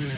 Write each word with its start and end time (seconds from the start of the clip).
This 0.00 0.08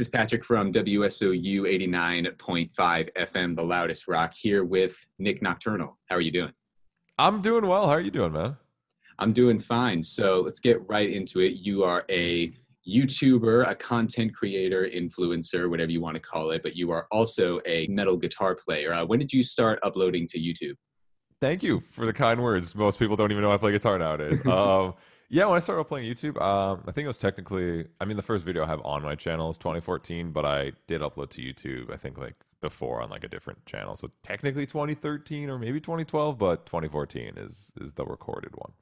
is 0.00 0.08
Patrick 0.08 0.44
from 0.44 0.72
WSOU 0.72 1.62
89.5 1.62 3.10
FM, 3.14 3.54
the 3.54 3.62
loudest 3.62 4.08
rock, 4.08 4.34
here 4.34 4.64
with 4.64 5.06
Nick 5.20 5.40
Nocturnal. 5.40 5.96
How 6.06 6.16
are 6.16 6.20
you 6.20 6.32
doing? 6.32 6.52
I'm 7.16 7.40
doing 7.40 7.64
well. 7.64 7.86
How 7.86 7.92
are 7.92 8.00
you 8.00 8.10
doing, 8.10 8.32
man? 8.32 8.56
I'm 9.20 9.32
doing 9.32 9.60
fine. 9.60 10.02
So 10.02 10.40
let's 10.40 10.58
get 10.58 10.80
right 10.88 11.08
into 11.08 11.38
it. 11.40 11.52
You 11.52 11.84
are 11.84 12.04
a 12.10 12.52
YouTuber, 12.88 13.68
a 13.68 13.74
content 13.74 14.34
creator, 14.34 14.88
influencer, 14.92 15.68
whatever 15.68 15.90
you 15.90 16.00
want 16.00 16.14
to 16.14 16.20
call 16.20 16.50
it, 16.52 16.62
but 16.62 16.74
you 16.74 16.90
are 16.90 17.06
also 17.10 17.60
a 17.66 17.86
metal 17.88 18.16
guitar 18.16 18.54
player. 18.54 18.92
Uh, 18.92 19.04
when 19.04 19.18
did 19.18 19.32
you 19.32 19.42
start 19.42 19.78
uploading 19.82 20.26
to 20.28 20.38
YouTube? 20.38 20.74
Thank 21.40 21.62
you 21.62 21.82
for 21.90 22.06
the 22.06 22.12
kind 22.12 22.42
words. 22.42 22.74
Most 22.74 22.98
people 22.98 23.14
don't 23.14 23.30
even 23.30 23.42
know 23.42 23.52
I 23.52 23.58
play 23.58 23.72
guitar 23.72 23.98
nowadays. 23.98 24.44
um, 24.46 24.94
yeah, 25.28 25.44
when 25.44 25.56
I 25.56 25.60
started 25.60 25.84
playing 25.84 26.12
YouTube, 26.12 26.40
um, 26.40 26.82
I 26.86 26.92
think 26.92 27.04
it 27.04 27.08
was 27.08 27.18
technically. 27.18 27.84
I 28.00 28.06
mean, 28.06 28.16
the 28.16 28.22
first 28.22 28.44
video 28.44 28.64
I 28.64 28.66
have 28.66 28.80
on 28.84 29.02
my 29.02 29.14
channel 29.14 29.50
is 29.50 29.58
2014, 29.58 30.32
but 30.32 30.46
I 30.46 30.72
did 30.86 31.02
upload 31.02 31.30
to 31.30 31.42
YouTube. 31.42 31.92
I 31.92 31.96
think 31.96 32.16
like 32.16 32.34
before 32.60 33.02
on 33.02 33.10
like 33.10 33.24
a 33.24 33.28
different 33.28 33.64
channel, 33.66 33.94
so 33.94 34.10
technically 34.22 34.66
2013 34.66 35.50
or 35.50 35.58
maybe 35.58 35.80
2012, 35.80 36.38
but 36.38 36.66
2014 36.66 37.34
is 37.36 37.72
is 37.80 37.92
the 37.92 38.06
recorded 38.06 38.52
one. 38.56 38.72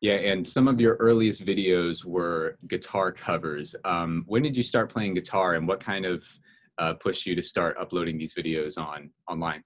Yeah, 0.00 0.14
and 0.14 0.46
some 0.46 0.68
of 0.68 0.80
your 0.80 0.96
earliest 0.96 1.44
videos 1.44 2.04
were 2.04 2.58
guitar 2.68 3.12
covers. 3.12 3.74
Um, 3.84 4.24
when 4.26 4.42
did 4.42 4.56
you 4.56 4.62
start 4.62 4.90
playing 4.90 5.14
guitar, 5.14 5.54
and 5.54 5.66
what 5.66 5.80
kind 5.80 6.04
of 6.04 6.24
uh, 6.78 6.94
pushed 6.94 7.26
you 7.26 7.34
to 7.34 7.42
start 7.42 7.76
uploading 7.78 8.18
these 8.18 8.34
videos 8.34 8.78
on 8.78 9.10
online? 9.28 9.64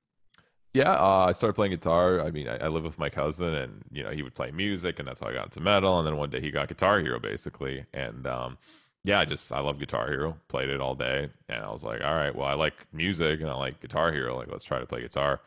Yeah, 0.72 0.92
uh, 0.92 1.26
I 1.28 1.32
started 1.32 1.54
playing 1.54 1.72
guitar. 1.72 2.20
I 2.20 2.30
mean, 2.30 2.48
I, 2.48 2.58
I 2.58 2.68
live 2.68 2.84
with 2.84 2.98
my 2.98 3.10
cousin, 3.10 3.54
and 3.54 3.82
you 3.90 4.04
know, 4.04 4.10
he 4.10 4.22
would 4.22 4.34
play 4.34 4.52
music, 4.52 5.00
and 5.00 5.09
that's 5.09 5.20
how 5.20 5.28
I 5.28 5.32
got 5.32 5.46
into 5.46 5.60
metal. 5.60 5.98
And 5.98 6.06
then 6.06 6.16
one 6.16 6.30
day 6.30 6.40
he 6.40 6.52
got 6.52 6.68
Guitar 6.68 7.00
Hero, 7.00 7.18
basically, 7.18 7.84
and 7.92 8.26
um, 8.28 8.56
yeah, 9.02 9.18
I 9.18 9.24
just 9.24 9.52
I 9.52 9.60
love 9.60 9.80
Guitar 9.80 10.09
Hero. 10.09 10.37
Played 10.48 10.68
it 10.68 10.80
all 10.80 10.94
day, 10.94 11.28
and 11.48 11.65
I 11.65 11.70
was 11.70 11.82
like, 11.82 12.02
all 12.04 12.15
right, 12.15 12.34
well, 12.34 12.46
I 12.46 12.54
like 12.54 12.74
music 12.92 13.40
and 13.40 13.50
I 13.50 13.54
like 13.54 13.80
Guitar 13.80 14.12
Hero. 14.12 14.37
Like, 14.37 14.48
let's 14.50 14.65
try 14.65 14.78
to 14.78 14.87
play 14.87 15.00
guitar. 15.00 15.40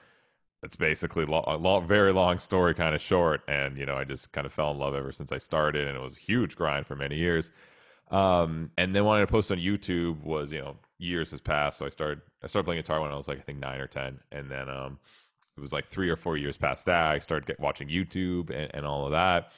It's 0.63 0.75
basically 0.75 1.25
lo- 1.25 1.43
a 1.45 1.57
long, 1.57 1.87
very 1.87 2.13
long 2.13 2.39
story, 2.39 2.73
kind 2.73 2.95
of 2.95 3.01
short, 3.01 3.41
and 3.47 3.77
you 3.77 3.85
know, 3.85 3.97
I 3.97 4.05
just 4.05 4.31
kind 4.31 4.45
of 4.45 4.53
fell 4.53 4.71
in 4.71 4.77
love 4.77 4.95
ever 4.95 5.11
since 5.11 5.31
I 5.31 5.37
started, 5.37 5.87
and 5.87 5.97
it 5.97 6.01
was 6.01 6.17
a 6.17 6.21
huge 6.21 6.55
grind 6.55 6.87
for 6.87 6.95
many 6.95 7.17
years. 7.17 7.51
Um, 8.11 8.71
and 8.77 8.95
then 8.95 9.05
wanting 9.05 9.25
to 9.25 9.31
post 9.31 9.51
on 9.51 9.57
YouTube 9.57 10.21
was, 10.23 10.51
you 10.51 10.59
know, 10.59 10.77
years 10.99 11.31
has 11.31 11.41
passed. 11.41 11.79
So 11.79 11.85
I 11.85 11.89
started, 11.89 12.21
I 12.43 12.47
started 12.47 12.65
playing 12.65 12.81
guitar 12.81 13.01
when 13.01 13.11
I 13.11 13.15
was 13.15 13.27
like, 13.27 13.39
I 13.39 13.41
think 13.41 13.59
nine 13.59 13.79
or 13.79 13.87
10. 13.87 14.19
And 14.31 14.51
then, 14.51 14.69
um, 14.69 14.99
it 15.57 15.61
was 15.61 15.73
like 15.73 15.87
three 15.87 16.09
or 16.09 16.15
four 16.15 16.37
years 16.37 16.57
past 16.57 16.85
that. 16.85 17.11
I 17.11 17.19
started 17.19 17.47
get, 17.47 17.59
watching 17.59 17.87
YouTube 17.87 18.49
and, 18.49 18.69
and 18.73 18.85
all 18.85 19.05
of 19.05 19.11
that 19.11 19.51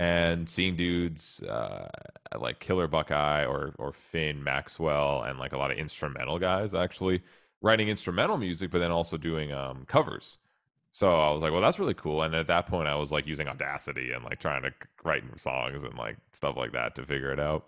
and 0.00 0.48
seeing 0.48 0.76
dudes 0.76 1.42
uh, 1.42 1.86
like 2.38 2.58
Killer 2.58 2.88
Buckeye 2.88 3.44
or, 3.44 3.74
or 3.78 3.92
Finn 3.92 4.42
Maxwell 4.42 5.22
and 5.22 5.38
like 5.38 5.52
a 5.52 5.58
lot 5.58 5.70
of 5.70 5.76
instrumental 5.76 6.38
guys 6.38 6.74
actually 6.74 7.22
writing 7.60 7.88
instrumental 7.88 8.38
music, 8.38 8.70
but 8.70 8.78
then 8.78 8.90
also 8.90 9.16
doing 9.16 9.52
um, 9.52 9.84
covers. 9.86 10.38
So 10.90 11.20
I 11.20 11.30
was 11.30 11.42
like, 11.42 11.52
well, 11.52 11.60
that's 11.60 11.78
really 11.78 11.94
cool. 11.94 12.22
And 12.22 12.34
at 12.34 12.48
that 12.48 12.66
point, 12.66 12.88
I 12.88 12.96
was 12.96 13.12
like 13.12 13.26
using 13.26 13.46
Audacity 13.46 14.12
and 14.12 14.24
like 14.24 14.40
trying 14.40 14.62
to 14.62 14.72
write 15.04 15.22
songs 15.38 15.84
and 15.84 15.96
like 15.96 16.16
stuff 16.32 16.56
like 16.56 16.72
that 16.72 16.96
to 16.96 17.06
figure 17.06 17.32
it 17.32 17.38
out. 17.38 17.66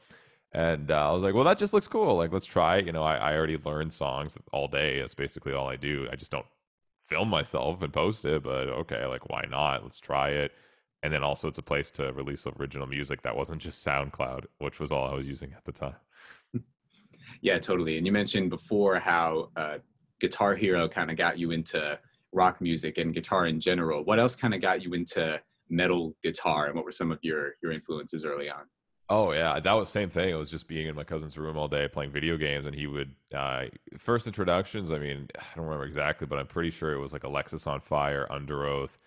And 0.53 0.91
uh, 0.91 1.09
I 1.09 1.13
was 1.13 1.23
like, 1.23 1.35
well, 1.35 1.45
that 1.45 1.59
just 1.59 1.73
looks 1.73 1.89
cool. 1.89 2.17
Like, 2.17 2.33
let's 2.33 2.47
try 2.47 2.79
it. 2.79 2.87
You 2.87 2.93
know, 2.93 3.05
I, 3.05 3.17
I 3.17 3.35
already 3.35 3.59
learned 3.65 3.93
songs 3.93 4.37
all 4.53 4.69
day. 4.69 5.01
That's 5.01 5.15
basically 5.15 5.53
all 5.53 5.69
I 5.69 5.77
do. 5.77 6.09
I 6.13 6.17
just 6.17 6.33
don't 6.33 6.47
film 6.99 7.29
myself 7.29 7.81
and 7.83 7.93
post 7.93 8.25
it, 8.25 8.43
but 8.43 8.69
okay, 8.69 9.07
like, 9.07 9.31
why 9.31 9.45
not? 9.49 9.83
Let's 9.83 10.01
try 10.01 10.31
it. 10.31 10.53
And 11.03 11.13
then 11.13 11.23
also, 11.23 11.49
it's 11.49 11.59
a 11.59 11.63
place 11.63 11.91
to 11.93 12.13
release 12.13 12.47
original 12.59 12.87
music 12.87 13.23
that 13.23 13.37
wasn't 13.37 13.63
just 13.63 13.85
SoundCloud, 13.85 14.45
which 14.59 14.79
was 14.79 14.93
all 14.93 15.09
I 15.09 15.15
was 15.15 15.27
using 15.27 15.53
at 15.57 15.65
the 15.65 15.73
time. 15.73 15.97
Yeah, 17.41 17.59
totally. 17.59 17.97
And 17.97 18.07
you 18.07 18.13
mentioned 18.13 18.51
before 18.51 18.99
how 18.99 19.51
uh, 19.57 19.79
Guitar 20.21 20.55
Hero 20.55 20.89
kind 20.89 21.11
of 21.11 21.17
got 21.17 21.39
you 21.39 21.51
into 21.51 21.99
rock 22.33 22.61
music 22.61 22.99
and 22.99 23.15
guitar 23.15 23.47
in 23.47 23.61
general. 23.61 24.05
What 24.05 24.19
else 24.19 24.37
kind 24.37 24.55
of 24.55 24.61
got 24.61 24.83
you 24.83 24.95
into 24.95 25.41
metal 25.69 26.15
guitar, 26.23 26.67
and 26.67 26.75
what 26.75 26.85
were 26.85 26.93
some 26.93 27.11
of 27.11 27.19
your 27.23 27.55
your 27.63 27.73
influences 27.73 28.25
early 28.25 28.51
on? 28.51 28.65
Oh 29.09 29.33
yeah, 29.33 29.61
that 29.61 29.73
was 29.73 29.89
same 29.89 30.11
thing. 30.11 30.31
It 30.31 30.35
was 30.35 30.51
just 30.51 30.69
being 30.69 30.87
in 30.87 30.95
my 30.95 31.05
cousin's 31.05 31.37
room 31.37 31.57
all 31.57 31.69
day 31.69 31.89
playing 31.89 32.13
video 32.13 32.37
games, 32.37 32.67
and 32.67 32.75
he 32.75 32.87
would 32.87 33.15
uh, 33.35 33.65
first 33.99 34.27
introductions. 34.27 34.91
I 34.91 34.99
mean, 34.99 35.29
I 35.39 35.43
don't 35.57 35.65
remember 35.65 35.85
exactly, 35.85 36.27
but 36.27 36.39
I'm 36.39 36.47
pretty 36.47 36.71
sure 36.71 36.93
it 36.93 36.99
was 36.99 37.13
like 37.13 37.23
Alexisonfire, 37.23 38.29
Underoath, 38.29 38.99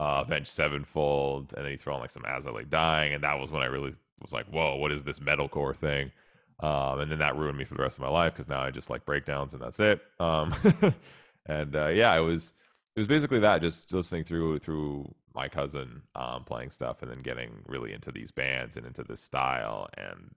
uh, 0.00 0.22
Avenged 0.24 0.50
Sevenfold, 0.50 1.54
and 1.54 1.64
then 1.64 1.72
he 1.72 1.76
threw 1.76 1.92
on 1.92 2.00
like 2.00 2.10
some 2.10 2.24
As 2.26 2.46
I 2.46 2.50
Lay 2.50 2.64
Dying, 2.64 3.14
and 3.14 3.24
that 3.24 3.38
was 3.38 3.50
when 3.50 3.62
I 3.62 3.66
really 3.66 3.92
was 4.20 4.32
like, 4.32 4.46
whoa, 4.46 4.76
what 4.76 4.92
is 4.92 5.02
this 5.02 5.18
metalcore 5.18 5.76
thing? 5.76 6.12
Um, 6.60 7.00
and 7.00 7.10
then 7.10 7.18
that 7.20 7.36
ruined 7.36 7.56
me 7.56 7.64
for 7.64 7.74
the 7.74 7.82
rest 7.82 7.98
of 7.98 8.02
my 8.02 8.08
life 8.08 8.32
because 8.32 8.48
now 8.48 8.60
I 8.60 8.70
just 8.70 8.90
like 8.90 9.04
breakdowns 9.04 9.54
and 9.54 9.62
that's 9.62 9.78
it. 9.78 10.00
Um, 10.18 10.52
and 11.46 11.74
uh, 11.76 11.88
yeah, 11.88 12.16
it 12.16 12.20
was 12.20 12.52
it 12.98 13.02
was 13.02 13.06
basically 13.06 13.38
that 13.38 13.60
just 13.60 13.92
listening 13.92 14.24
through 14.24 14.58
through 14.58 15.08
my 15.32 15.48
cousin 15.48 16.02
um, 16.16 16.42
playing 16.42 16.68
stuff 16.68 17.00
and 17.00 17.08
then 17.08 17.22
getting 17.22 17.52
really 17.68 17.92
into 17.92 18.10
these 18.10 18.32
bands 18.32 18.76
and 18.76 18.84
into 18.84 19.04
this 19.04 19.20
style 19.20 19.88
and 19.96 20.28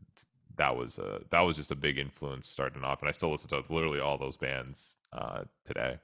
that 0.57 0.75
was 0.75 0.99
a 0.99 1.21
that 1.31 1.39
was 1.39 1.57
just 1.57 1.71
a 1.71 1.75
big 1.75 1.97
influence 1.97 2.47
starting 2.47 2.83
off 2.83 3.01
and 3.01 3.09
i 3.09 3.11
still 3.11 3.31
listen 3.31 3.49
to 3.49 3.63
literally 3.71 3.99
all 3.99 4.15
those 4.15 4.37
bands 4.37 4.97
uh, 5.11 5.41
today. 5.65 5.97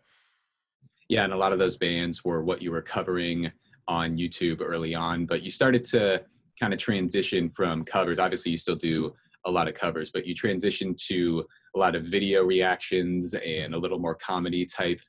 Yeah 1.09 1.25
and 1.25 1.31
a 1.31 1.37
lot 1.37 1.53
of 1.53 1.59
those 1.59 1.77
bands 1.77 2.25
were 2.25 2.43
what 2.43 2.59
you 2.59 2.71
were 2.71 2.81
covering 2.81 3.51
on 3.87 4.17
youtube 4.17 4.59
early 4.59 4.95
on 4.95 5.27
but 5.27 5.43
you 5.43 5.51
started 5.51 5.85
to 5.85 6.23
kind 6.59 6.73
of 6.73 6.79
transition 6.79 7.51
from 7.51 7.83
covers. 7.83 8.17
Obviously 8.17 8.49
you 8.51 8.57
still 8.57 8.75
do 8.75 9.13
a 9.45 9.51
lot 9.51 9.67
of 9.67 9.75
covers 9.75 10.09
but 10.09 10.25
you 10.25 10.33
transitioned 10.33 10.97
to 11.05 11.45
a 11.75 11.77
lot 11.77 11.93
of 11.93 12.05
video 12.05 12.41
reactions 12.41 13.35
and 13.35 13.75
a 13.75 13.77
little 13.77 13.99
more 13.99 14.15
comedy 14.15 14.65
type 14.65 14.99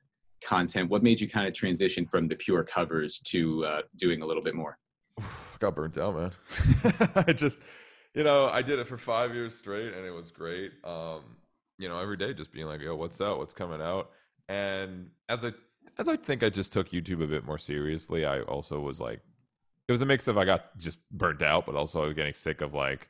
content 0.42 0.90
what 0.90 1.02
made 1.02 1.20
you 1.20 1.28
kind 1.28 1.46
of 1.46 1.54
transition 1.54 2.06
from 2.06 2.28
the 2.28 2.36
pure 2.36 2.64
covers 2.64 3.18
to 3.20 3.64
uh, 3.64 3.82
doing 3.96 4.22
a 4.22 4.26
little 4.26 4.42
bit 4.42 4.54
more? 4.54 4.78
Got 5.58 5.74
burnt 5.74 5.98
out 5.98 6.14
man. 6.14 6.32
I 7.26 7.32
just 7.32 7.60
you 8.14 8.24
know 8.24 8.46
i 8.46 8.62
did 8.62 8.78
it 8.78 8.88
for 8.88 8.96
five 8.96 9.34
years 9.34 9.56
straight 9.56 9.92
and 9.92 10.06
it 10.06 10.10
was 10.10 10.30
great. 10.30 10.72
Um 10.84 11.22
you 11.78 11.88
know 11.88 12.00
every 12.00 12.16
day 12.16 12.32
just 12.32 12.52
being 12.52 12.66
like 12.66 12.80
yo 12.80 12.96
what's 12.96 13.20
out? 13.20 13.38
What's 13.38 13.54
coming 13.54 13.82
out? 13.82 14.10
And 14.48 15.10
as 15.28 15.44
i 15.44 15.52
as 15.98 16.08
i 16.08 16.16
think 16.16 16.42
i 16.42 16.48
just 16.48 16.72
took 16.72 16.90
youtube 16.90 17.22
a 17.22 17.26
bit 17.26 17.44
more 17.44 17.58
seriously 17.58 18.24
i 18.24 18.40
also 18.42 18.78
was 18.78 19.00
like 19.00 19.20
it 19.88 19.92
was 19.92 20.00
a 20.00 20.06
mix 20.06 20.28
of 20.28 20.38
i 20.38 20.44
got 20.44 20.78
just 20.78 21.00
burnt 21.10 21.42
out 21.42 21.66
but 21.66 21.74
also 21.74 22.02
I 22.02 22.06
was 22.06 22.14
getting 22.14 22.34
sick 22.34 22.60
of 22.60 22.72
like 22.72 23.08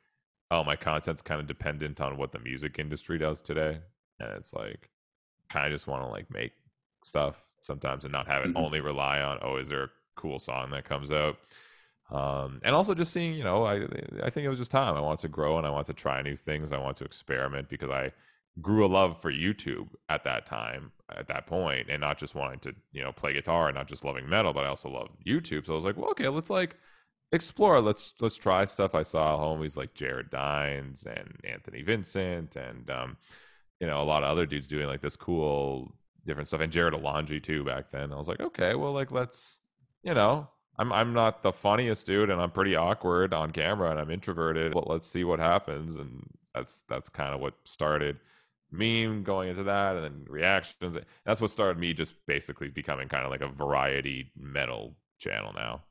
oh 0.50 0.64
my 0.64 0.76
content's 0.76 1.22
kind 1.22 1.40
of 1.40 1.46
dependent 1.46 2.00
on 2.00 2.16
what 2.16 2.32
the 2.32 2.38
music 2.38 2.78
industry 2.78 3.18
does 3.18 3.42
today. 3.42 3.78
And 4.18 4.30
it's 4.32 4.52
like 4.52 4.88
kind 5.50 5.66
of 5.66 5.72
just 5.72 5.86
want 5.86 6.02
to 6.02 6.08
like 6.08 6.30
make 6.32 6.52
stuff 7.02 7.36
sometimes 7.62 8.04
and 8.04 8.12
not 8.12 8.26
have 8.26 8.42
it 8.44 8.48
mm-hmm. 8.48 8.56
only 8.56 8.80
rely 8.80 9.20
on 9.20 9.38
oh 9.42 9.56
is 9.56 9.68
there 9.68 9.84
a 9.84 9.90
cool 10.16 10.38
song 10.38 10.70
that 10.70 10.84
comes 10.84 11.12
out? 11.12 11.36
Um, 12.10 12.60
and 12.64 12.74
also 12.74 12.94
just 12.94 13.12
seeing 13.12 13.34
you 13.34 13.44
know 13.44 13.64
I 13.64 13.86
I 14.22 14.30
think 14.30 14.44
it 14.44 14.48
was 14.48 14.58
just 14.58 14.70
time. 14.70 14.94
I 14.96 15.00
want 15.00 15.20
to 15.20 15.28
grow 15.28 15.58
and 15.58 15.66
I 15.66 15.70
want 15.70 15.86
to 15.88 15.94
try 15.94 16.22
new 16.22 16.36
things. 16.36 16.72
I 16.72 16.78
want 16.78 16.96
to 16.98 17.04
experiment 17.04 17.68
because 17.68 17.90
I 17.90 18.12
grew 18.60 18.84
a 18.84 18.88
love 18.88 19.20
for 19.22 19.32
YouTube 19.32 19.88
at 20.08 20.24
that 20.24 20.44
time 20.44 20.90
at 21.16 21.28
that 21.28 21.46
point 21.46 21.88
and 21.88 22.00
not 22.00 22.18
just 22.18 22.34
wanting 22.34 22.58
to 22.60 22.74
you 22.92 23.02
know 23.02 23.12
play 23.12 23.32
guitar 23.32 23.68
and 23.68 23.76
not 23.76 23.86
just 23.86 24.04
loving 24.04 24.28
metal 24.28 24.52
but 24.52 24.64
I 24.64 24.68
also 24.68 24.90
love 24.90 25.08
YouTube. 25.26 25.66
So 25.66 25.72
I 25.72 25.76
was 25.76 25.84
like 25.84 25.96
well 25.96 26.10
okay 26.10 26.28
let's 26.28 26.50
like 26.50 26.76
explore. 27.32 27.80
Let's 27.80 28.14
let's 28.20 28.36
try 28.36 28.64
stuff. 28.64 28.94
I 28.94 29.02
saw 29.02 29.38
homies 29.38 29.76
like 29.76 29.94
Jared 29.94 30.30
Dines 30.30 31.06
and 31.06 31.38
Anthony 31.44 31.82
Vincent 31.82 32.56
and 32.56 32.90
um, 32.90 33.16
you 33.80 33.86
know 33.86 34.02
a 34.02 34.04
lot 34.04 34.22
of 34.22 34.30
other 34.30 34.46
dudes 34.46 34.66
doing 34.66 34.86
like 34.86 35.02
this 35.02 35.16
cool 35.16 35.92
different 36.28 36.46
stuff 36.46 36.60
and 36.60 36.72
Jarrod 36.72 36.92
Alonge 36.92 37.42
too 37.42 37.64
back 37.64 37.90
then. 37.90 38.12
I 38.12 38.16
was 38.16 38.28
like, 38.28 38.40
okay, 38.40 38.76
well, 38.76 38.92
like 38.92 39.10
let's, 39.10 39.58
you 40.04 40.14
know, 40.14 40.48
I'm 40.78 40.92
I'm 40.92 41.12
not 41.12 41.42
the 41.42 41.52
funniest 41.52 42.06
dude 42.06 42.30
and 42.30 42.40
I'm 42.40 42.52
pretty 42.52 42.76
awkward 42.76 43.34
on 43.34 43.50
camera 43.50 43.90
and 43.90 43.98
I'm 43.98 44.10
introverted. 44.10 44.72
But 44.72 44.88
let's 44.88 45.08
see 45.08 45.24
what 45.24 45.40
happens. 45.40 45.96
And 45.96 46.22
that's 46.54 46.84
that's 46.88 47.08
kind 47.08 47.34
of 47.34 47.40
what 47.40 47.54
started 47.64 48.18
meme 48.70 49.24
going 49.24 49.48
into 49.48 49.64
that 49.64 49.96
and 49.96 50.04
then 50.04 50.24
reactions. 50.28 50.96
That's 51.24 51.40
what 51.40 51.50
started 51.50 51.80
me 51.80 51.94
just 51.94 52.14
basically 52.26 52.68
becoming 52.68 53.08
kind 53.08 53.24
of 53.24 53.30
like 53.30 53.40
a 53.40 53.48
variety 53.48 54.30
metal 54.38 54.94
channel 55.18 55.52
now. 55.56 55.82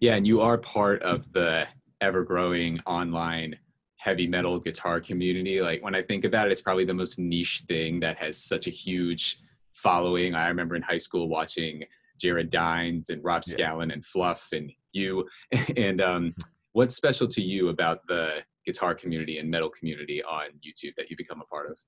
Yeah, 0.00 0.16
and 0.16 0.26
you 0.26 0.40
are 0.40 0.58
part 0.58 1.02
of 1.02 1.32
the 1.32 1.68
ever 2.00 2.24
growing 2.24 2.80
online 2.86 3.56
heavy 4.04 4.26
metal 4.26 4.60
guitar 4.60 5.00
community. 5.00 5.62
Like 5.62 5.82
when 5.82 5.94
I 5.94 6.02
think 6.02 6.24
about 6.24 6.46
it, 6.46 6.52
it's 6.52 6.60
probably 6.60 6.84
the 6.84 6.92
most 6.92 7.18
niche 7.18 7.62
thing 7.66 8.00
that 8.00 8.18
has 8.18 8.36
such 8.36 8.66
a 8.66 8.70
huge 8.70 9.38
following. 9.72 10.34
I 10.34 10.48
remember 10.48 10.76
in 10.76 10.82
high 10.82 10.98
school 10.98 11.26
watching 11.26 11.84
Jared 12.20 12.50
Dines 12.50 13.08
and 13.08 13.24
Rob 13.24 13.44
Scallon 13.44 13.92
and 13.92 14.04
Fluff 14.04 14.48
and 14.52 14.70
you. 14.92 15.26
And 15.76 16.02
um, 16.02 16.34
what's 16.72 16.94
special 16.94 17.26
to 17.28 17.42
you 17.42 17.70
about 17.70 18.06
the 18.06 18.42
guitar 18.66 18.94
community 18.94 19.38
and 19.38 19.50
metal 19.50 19.70
community 19.70 20.22
on 20.22 20.48
YouTube 20.66 20.94
that 20.96 21.10
you 21.10 21.16
become 21.16 21.40
a 21.40 21.46
part 21.46 21.70
of? 21.70 21.78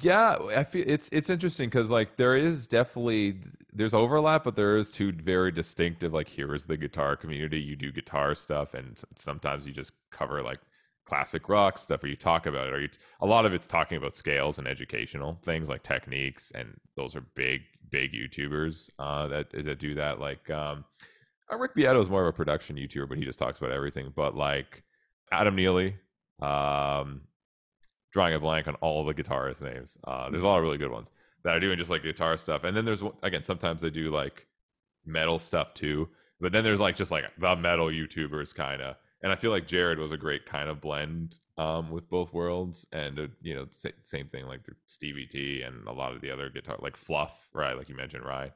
Yeah, 0.00 0.36
I 0.54 0.64
feel 0.64 0.84
it's 0.86 1.08
it's 1.12 1.30
interesting 1.30 1.70
because 1.70 1.90
like 1.90 2.16
there 2.16 2.36
is 2.36 2.68
definitely 2.68 3.40
there's 3.72 3.94
overlap, 3.94 4.44
but 4.44 4.54
there 4.54 4.76
is 4.76 4.90
two 4.90 5.12
very 5.12 5.50
distinctive. 5.50 6.12
Like 6.12 6.28
here 6.28 6.54
is 6.54 6.66
the 6.66 6.76
guitar 6.76 7.16
community. 7.16 7.58
You 7.58 7.74
do 7.74 7.90
guitar 7.90 8.34
stuff, 8.34 8.74
and 8.74 9.02
sometimes 9.16 9.66
you 9.66 9.72
just 9.72 9.92
cover 10.12 10.42
like 10.42 10.58
classic 11.08 11.48
rock 11.48 11.78
stuff, 11.78 12.04
or 12.04 12.06
you 12.08 12.16
talk 12.16 12.46
about 12.46 12.68
it, 12.68 12.74
or 12.74 12.80
you, 12.80 12.88
a 13.20 13.26
lot 13.26 13.46
of 13.46 13.54
it's 13.54 13.66
talking 13.66 13.96
about 13.96 14.14
scales 14.14 14.58
and 14.58 14.68
educational 14.68 15.38
things 15.42 15.68
like 15.68 15.82
techniques, 15.82 16.52
and 16.54 16.78
those 16.96 17.16
are 17.16 17.22
big 17.34 17.62
big 17.90 18.12
YouTubers 18.12 18.90
uh, 18.98 19.26
that 19.28 19.50
that 19.64 19.78
do 19.78 19.94
that. 19.94 20.20
Like 20.20 20.48
um, 20.50 20.84
uh, 21.50 21.56
Rick 21.56 21.74
Beato 21.74 21.98
is 21.98 22.10
more 22.10 22.22
of 22.22 22.28
a 22.28 22.36
production 22.36 22.76
YouTuber, 22.76 23.08
but 23.08 23.18
he 23.18 23.24
just 23.24 23.38
talks 23.38 23.58
about 23.58 23.72
everything. 23.72 24.12
But 24.14 24.36
like 24.36 24.82
Adam 25.32 25.56
Neely, 25.56 25.96
um, 26.40 27.22
drawing 28.12 28.34
a 28.34 28.38
blank 28.38 28.68
on 28.68 28.74
all 28.76 29.04
the 29.04 29.14
guitarist 29.14 29.62
names. 29.62 29.96
Uh, 30.06 30.28
there's 30.30 30.42
a 30.42 30.46
lot 30.46 30.58
of 30.58 30.64
really 30.64 30.78
good 30.78 30.90
ones 30.92 31.12
that 31.44 31.56
are 31.56 31.60
doing 31.60 31.78
just 31.78 31.90
like 31.90 32.02
guitar 32.02 32.36
stuff, 32.36 32.64
and 32.64 32.76
then 32.76 32.84
there's 32.84 33.02
again 33.22 33.42
sometimes 33.42 33.80
they 33.80 33.90
do 33.90 34.10
like 34.10 34.46
metal 35.06 35.38
stuff 35.38 35.72
too. 35.72 36.08
But 36.40 36.52
then 36.52 36.64
there's 36.64 36.80
like 36.80 36.96
just 36.96 37.10
like 37.10 37.24
the 37.38 37.56
metal 37.56 37.86
YouTubers 37.86 38.54
kind 38.54 38.82
of, 38.82 38.96
and 39.22 39.32
I 39.32 39.36
feel 39.36 39.50
like 39.50 39.66
Jared 39.66 39.98
was 39.98 40.12
a 40.12 40.16
great 40.16 40.46
kind 40.46 40.68
of 40.68 40.80
blend 40.80 41.38
um, 41.56 41.90
with 41.90 42.08
both 42.08 42.32
worlds, 42.32 42.86
and 42.92 43.18
uh, 43.18 43.26
you 43.42 43.54
know 43.54 43.66
same 43.70 44.28
thing 44.28 44.46
like 44.46 44.60
Stevie 44.86 45.26
T 45.26 45.62
and 45.62 45.86
a 45.86 45.92
lot 45.92 46.14
of 46.14 46.20
the 46.20 46.30
other 46.30 46.50
guitar 46.50 46.76
like 46.80 46.96
Fluff, 46.96 47.48
right? 47.52 47.76
Like 47.76 47.88
you 47.88 47.96
mentioned, 47.96 48.24
right? 48.24 48.52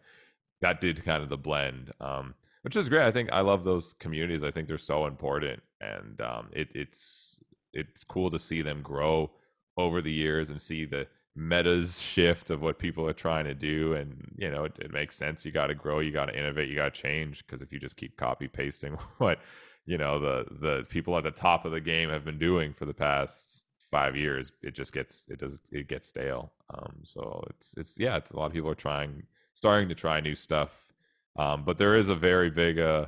That 0.61 0.81
did 0.81 1.05
kind 1.05 1.23
of 1.23 1.29
the 1.29 1.37
blend, 1.37 1.91
um, 2.00 2.35
which 2.62 2.76
is 2.76 2.88
great. 2.88 3.06
I 3.06 3.12
think 3.12 3.31
I 3.32 3.41
love 3.41 3.64
those 3.64 3.94
communities. 3.94 4.44
I 4.44 4.50
think 4.53 4.69
they're 4.69 4.79
so 4.79 5.06
important, 5.06 5.62
and 5.81 6.20
um, 6.20 6.49
it, 6.53 6.69
it's 6.75 7.41
it's 7.73 8.05
cool 8.05 8.31
to 8.31 8.38
see 8.38 8.62
them 8.62 8.82
grow 8.82 9.31
over 9.76 10.03
the 10.03 10.12
years 10.12 10.50
and 10.50 10.61
see 10.61 10.85
the 10.85 11.06
metas 11.35 11.99
shift 11.99 12.50
of 12.50 12.61
what 12.61 12.79
people 12.79 13.06
are 13.08 13.15
trying 13.15 13.47
to 13.47 13.55
do 13.55 13.94
and 13.94 14.35
you 14.37 14.50
know 14.50 14.65
it, 14.65 14.73
it 14.79 14.93
makes 14.93 15.17
sense 15.17 15.47
you 15.47 15.50
got 15.50 15.69
to 15.69 15.75
grow 15.75 15.99
you 16.00 16.12
got 16.12 16.26
to 16.26 16.38
innovate 16.38 16.69
you 16.69 16.76
got 16.76 16.94
to 16.94 17.03
change 17.03 17.43
because 17.47 17.62
if 17.62 17.73
you 17.73 17.81
just 17.81 17.97
keep 17.97 18.19
copy 18.19 18.47
pasting 18.47 18.93
what 19.19 19.38
you 19.87 19.99
know 19.99 20.19
the 20.20 20.44
the 20.61 20.87
people 20.88 21.17
at 21.17 21.25
the 21.25 21.31
top 21.31 21.64
of 21.64 21.73
the 21.73 21.81
game 21.81 22.08
have 22.08 22.25
been 22.25 22.38
doing 22.38 22.73
for 22.73 22.84
the 22.84 22.94
past 22.94 23.64
five 23.90 24.17
years 24.17 24.52
it 24.62 24.75
just 24.75 24.93
gets 24.93 25.26
it 25.29 25.38
does 25.38 25.61
it 25.70 25.88
gets 25.88 26.08
stale. 26.08 26.52
Um 26.75 26.96
so 27.02 27.44
it's 27.50 27.75
it's 27.76 27.99
yeah 27.99 28.17
it's 28.17 28.31
a 28.31 28.37
lot 28.37 28.46
of 28.46 28.52
people 28.52 28.70
are 28.70 28.75
trying 28.75 29.25
starting 29.55 29.88
to 29.88 29.94
try 29.94 30.20
new 30.20 30.34
stuff. 30.34 30.93
Um 31.38 31.64
but 31.64 31.79
there 31.79 31.96
is 31.96 32.08
a 32.08 32.14
very 32.14 32.50
big 32.50 32.79
uh 32.79 33.06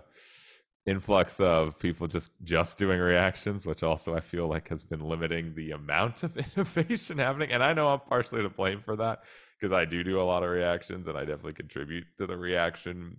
influx 0.86 1.40
of 1.40 1.78
people 1.78 2.06
just 2.06 2.30
just 2.42 2.76
doing 2.76 3.00
reactions 3.00 3.64
which 3.64 3.82
also 3.82 4.14
i 4.14 4.20
feel 4.20 4.46
like 4.46 4.68
has 4.68 4.82
been 4.84 5.00
limiting 5.00 5.54
the 5.54 5.70
amount 5.70 6.22
of 6.22 6.36
innovation 6.56 7.16
happening. 7.16 7.50
And 7.52 7.62
i 7.62 7.72
know 7.72 7.88
i'm 7.88 8.00
partially 8.00 8.42
to 8.42 8.50
blame 8.50 8.82
for 8.84 8.94
that 8.96 9.22
because 9.58 9.72
i 9.72 9.86
do 9.86 10.04
do 10.04 10.20
a 10.20 10.22
lot 10.22 10.42
of 10.42 10.50
reactions 10.50 11.08
and 11.08 11.16
i 11.16 11.20
definitely 11.20 11.54
contribute 11.54 12.04
to 12.18 12.26
the 12.26 12.36
reaction 12.36 13.16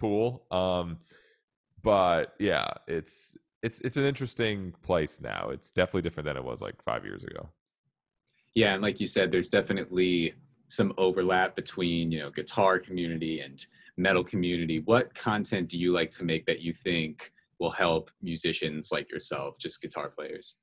pool. 0.00 0.46
Um 0.50 0.98
but 1.86 2.34
yeah 2.40 2.66
it's 2.88 3.36
it's 3.62 3.80
it's 3.80 3.96
an 3.96 4.04
interesting 4.04 4.74
place 4.82 5.20
now. 5.20 5.50
It's 5.50 5.72
definitely 5.72 6.02
different 6.02 6.26
than 6.26 6.36
it 6.36 6.44
was 6.44 6.60
like 6.60 6.82
five 6.82 7.04
years 7.04 7.24
ago. 7.24 7.48
Yeah 8.54 8.74
and 8.74 8.82
like 8.82 9.00
you 9.00 9.06
said 9.06 9.30
there's 9.30 9.48
definitely 9.48 10.34
some 10.68 10.92
overlap 10.98 11.54
between 11.54 12.10
you 12.10 12.18
know 12.20 12.30
guitar 12.30 12.78
community 12.78 13.40
and 13.40 13.64
metal 13.96 14.24
community. 14.24 14.80
What 14.80 15.14
content 15.14 15.68
do 15.68 15.78
you 15.78 15.92
like 15.92 16.10
to 16.12 16.24
make 16.24 16.44
that 16.46 16.60
you 16.60 16.72
think 16.72 17.32
will 17.60 17.70
help 17.70 18.10
musicians 18.20 18.90
like 18.92 19.10
yourself 19.10 19.56
just 19.58 19.80
guitar 19.80 20.10
players? 20.10 20.56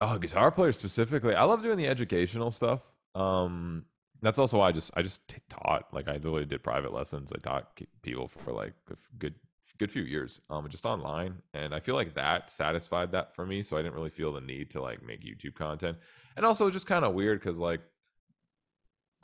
Oh 0.00 0.16
guitar 0.16 0.50
players 0.52 0.76
specifically. 0.76 1.34
I 1.34 1.42
love 1.42 1.62
doing 1.62 1.76
the 1.76 1.88
educational 1.88 2.52
stuff. 2.52 2.80
Um 3.16 3.84
that's 4.22 4.38
also 4.38 4.58
why 4.58 4.68
i 4.68 4.72
just 4.72 4.92
i 4.96 5.02
just 5.02 5.22
taught. 5.50 5.92
Like 5.92 6.06
i 6.06 6.14
literally 6.14 6.46
did 6.46 6.62
private 6.62 6.92
lessons. 6.92 7.32
I 7.32 7.38
taught 7.40 7.80
people 8.02 8.28
for 8.28 8.52
like 8.52 8.74
a 8.90 8.94
good 9.18 9.34
good 9.78 9.90
few 9.90 10.02
years 10.02 10.40
um 10.50 10.68
just 10.68 10.86
online 10.86 11.34
and 11.54 11.74
i 11.74 11.80
feel 11.80 11.94
like 11.94 12.14
that 12.14 12.50
satisfied 12.50 13.10
that 13.12 13.34
for 13.34 13.44
me 13.44 13.62
so 13.62 13.76
i 13.76 13.82
didn't 13.82 13.94
really 13.94 14.10
feel 14.10 14.32
the 14.32 14.40
need 14.40 14.70
to 14.70 14.80
like 14.80 15.02
make 15.04 15.24
youtube 15.24 15.54
content 15.54 15.96
and 16.36 16.46
also 16.46 16.70
just 16.70 16.86
kind 16.86 17.04
of 17.04 17.14
weird 17.14 17.40
because 17.40 17.58
like 17.58 17.80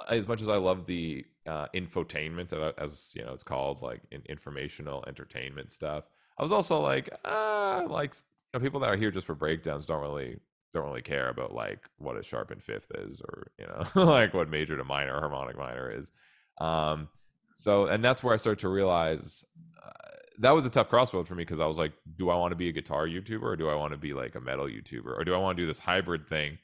as 0.09 0.29
much 0.29 0.41
as 0.41 0.49
I 0.49 0.57
love 0.57 0.87
the 0.87 1.25
uh, 1.47 1.67
infotainment, 1.75 2.53
as 2.79 3.13
you 3.17 3.25
know, 3.25 3.33
it's 3.33 3.43
called 3.43 3.83
like 3.83 4.01
in 4.11 4.23
informational 4.29 5.05
entertainment 5.07 5.73
stuff. 5.73 6.05
I 6.39 6.43
was 6.43 6.53
also 6.53 6.81
like, 6.81 7.11
uh, 7.25 7.85
like 7.89 8.15
you 8.15 8.21
know, 8.59 8.61
people 8.61 8.81
that 8.81 8.91
are 8.91 8.97
here 8.97 9.11
just 9.11 9.27
for 9.27 9.35
breakdowns 9.35 9.87
don't 9.87 10.01
really 10.01 10.39
don't 10.73 10.85
really 10.85 11.03
care 11.03 11.31
about 11.31 11.55
like 11.55 11.81
what 11.97 12.17
a 12.17 12.23
sharpened 12.23 12.63
fifth 12.63 12.93
is, 12.95 13.21
or 13.21 13.51
you 13.59 13.67
know, 13.67 13.85
like 14.05 14.35
what 14.35 14.49
major 14.49 14.77
to 14.77 14.85
minor 14.85 15.19
harmonic 15.19 15.59
minor 15.59 15.91
is. 15.91 16.13
Um, 16.61 17.09
so, 17.55 17.87
and 17.87 18.05
that's 18.05 18.23
where 18.23 18.35
I 18.35 18.37
start 18.37 18.61
to 18.61 18.69
realize 18.69 19.45
uh, 19.85 19.91
that 20.39 20.51
was 20.51 20.65
a 20.67 20.71
tough 20.71 20.89
crossroad 20.89 21.27
for 21.27 21.35
me 21.35 21.43
because 21.43 21.61
I 21.61 21.67
was 21.67 21.79
like, 21.79 21.93
do 22.17 22.31
I 22.31 22.37
want 22.37 22.53
to 22.53 22.57
be 22.57 22.69
a 22.69 22.73
guitar 22.73 23.07
YouTuber 23.07 23.43
or 23.43 23.57
do 23.57 23.69
I 23.69 23.75
want 23.75 23.93
to 23.93 23.99
be 23.99 24.15
like 24.15 24.35
a 24.35 24.41
metal 24.41 24.67
YouTuber 24.67 25.19
or 25.19 25.25
do 25.25 25.35
I 25.35 25.39
want 25.39 25.57
to 25.57 25.63
do 25.63 25.67
this 25.67 25.79
hybrid 25.79 26.29
thing 26.29 26.59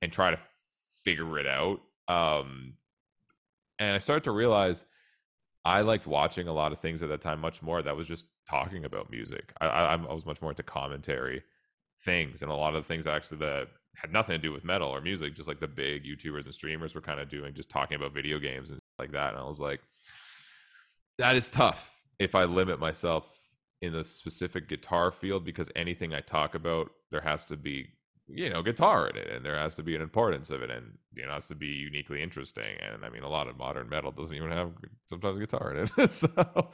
and 0.00 0.12
try 0.12 0.30
to 0.30 0.38
figure 1.04 1.38
it 1.38 1.46
out 1.46 1.80
um, 2.08 2.74
and 3.78 3.94
I 3.94 3.98
started 3.98 4.24
to 4.24 4.32
realize 4.32 4.84
I 5.64 5.82
liked 5.82 6.06
watching 6.06 6.48
a 6.48 6.52
lot 6.52 6.72
of 6.72 6.80
things 6.80 7.02
at 7.02 7.10
that 7.10 7.20
time 7.20 7.40
much 7.40 7.62
more 7.62 7.82
that 7.82 7.96
was 7.96 8.08
just 8.08 8.26
talking 8.48 8.84
about 8.84 9.10
music. 9.10 9.52
I, 9.60 9.66
I, 9.66 9.94
I 9.94 10.12
was 10.12 10.26
much 10.26 10.40
more 10.40 10.50
into 10.50 10.62
commentary 10.62 11.42
things, 12.04 12.42
and 12.42 12.50
a 12.50 12.54
lot 12.54 12.74
of 12.74 12.82
the 12.82 12.88
things 12.88 13.06
actually 13.06 13.38
that 13.38 13.68
had 13.94 14.12
nothing 14.12 14.34
to 14.34 14.38
do 14.38 14.52
with 14.52 14.64
metal 14.64 14.88
or 14.88 15.00
music, 15.00 15.34
just 15.34 15.48
like 15.48 15.60
the 15.60 15.68
big 15.68 16.04
YouTubers 16.04 16.44
and 16.44 16.54
streamers 16.54 16.94
were 16.94 17.00
kind 17.00 17.20
of 17.20 17.28
doing, 17.28 17.52
just 17.54 17.68
talking 17.68 17.96
about 17.96 18.14
video 18.14 18.38
games 18.38 18.70
and 18.70 18.78
like 18.98 19.12
that. 19.12 19.30
And 19.30 19.38
I 19.38 19.44
was 19.44 19.60
like, 19.60 19.80
that 21.18 21.36
is 21.36 21.50
tough 21.50 21.97
if 22.18 22.34
I 22.34 22.44
limit 22.44 22.78
myself 22.80 23.40
in 23.80 23.92
the 23.92 24.04
specific 24.04 24.68
guitar 24.68 25.10
field 25.12 25.44
because 25.44 25.70
anything 25.76 26.12
I 26.12 26.20
talk 26.20 26.54
about, 26.54 26.90
there 27.10 27.20
has 27.20 27.46
to 27.46 27.56
be 27.56 27.88
you 28.28 28.50
know 28.50 28.62
guitar 28.62 29.08
in 29.08 29.16
it 29.16 29.30
and 29.30 29.44
there 29.44 29.58
has 29.58 29.74
to 29.74 29.82
be 29.82 29.96
an 29.96 30.02
importance 30.02 30.50
of 30.50 30.62
it 30.62 30.70
and 30.70 30.98
you 31.14 31.24
know 31.24 31.30
it 31.30 31.34
has 31.34 31.48
to 31.48 31.54
be 31.54 31.66
uniquely 31.66 32.22
interesting 32.22 32.76
and 32.80 33.04
i 33.04 33.08
mean 33.08 33.22
a 33.22 33.28
lot 33.28 33.48
of 33.48 33.56
modern 33.56 33.88
metal 33.88 34.10
doesn't 34.10 34.36
even 34.36 34.50
have 34.50 34.70
sometimes 35.06 35.38
guitar 35.38 35.74
in 35.74 35.88
it 35.96 36.10
so 36.10 36.70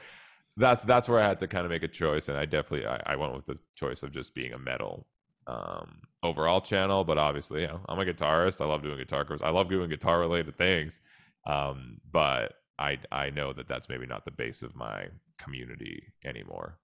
that's 0.57 0.83
that's 0.85 1.09
where 1.09 1.21
i 1.21 1.29
had 1.29 1.39
to 1.39 1.47
kind 1.47 1.65
of 1.65 1.71
make 1.71 1.83
a 1.83 1.89
choice 1.89 2.29
and 2.29 2.37
i 2.37 2.45
definitely 2.45 2.87
i, 2.87 3.01
I 3.07 3.17
went 3.17 3.35
with 3.35 3.47
the 3.47 3.59
choice 3.77 4.03
of 4.03 4.13
just 4.13 4.35
being 4.35 4.53
a 4.53 4.59
metal 4.59 5.07
um, 5.47 6.01
overall 6.23 6.61
channel 6.61 7.05
but 7.05 7.19
obviously 7.19 7.61
you 7.61 7.69
know 7.69 7.81
i'm 7.89 7.99
a 7.99 8.05
guitarist 8.05 8.61
i 8.61 8.65
love 8.65 8.83
doing 8.83 8.99
guitar 8.99 9.25
covers 9.25 9.43
i 9.43 9.51
love 9.51 9.69
doing 9.69 9.91
guitar 9.91 10.19
related 10.19 10.57
things 10.57 11.03
um, 11.47 11.99
but 12.11 12.55
i 12.79 12.99
i 13.13 13.31
know 13.31 13.53
that 13.53 13.69
that's 13.69 13.89
maybe 13.89 14.07
not 14.07 14.25
the 14.25 14.31
base 14.31 14.63
of 14.63 14.75
my 14.75 15.07
community 15.39 16.03
anymore 16.25 16.79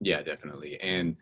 yeah 0.00 0.22
definitely 0.22 0.80
and 0.80 1.16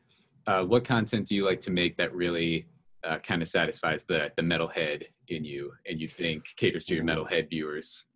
uh, 0.47 0.65
what 0.65 0.85
content 0.85 1.27
do 1.27 1.35
you 1.35 1.45
like 1.45 1.61
to 1.61 1.71
make 1.71 1.97
that 1.97 2.15
really 2.15 2.67
uh, 3.05 3.19
kind 3.19 3.43
of 3.43 3.49
satisfies 3.49 4.05
the 4.05 4.33
the 4.37 4.43
metalhead 4.43 5.05
in 5.29 5.45
you 5.45 5.73
and 5.89 6.01
you 6.01 6.09
think 6.09 6.45
caters 6.57 6.87
to 6.87 6.95
your 6.95 7.05
metalhead 7.05 7.49
viewers? 7.49 8.07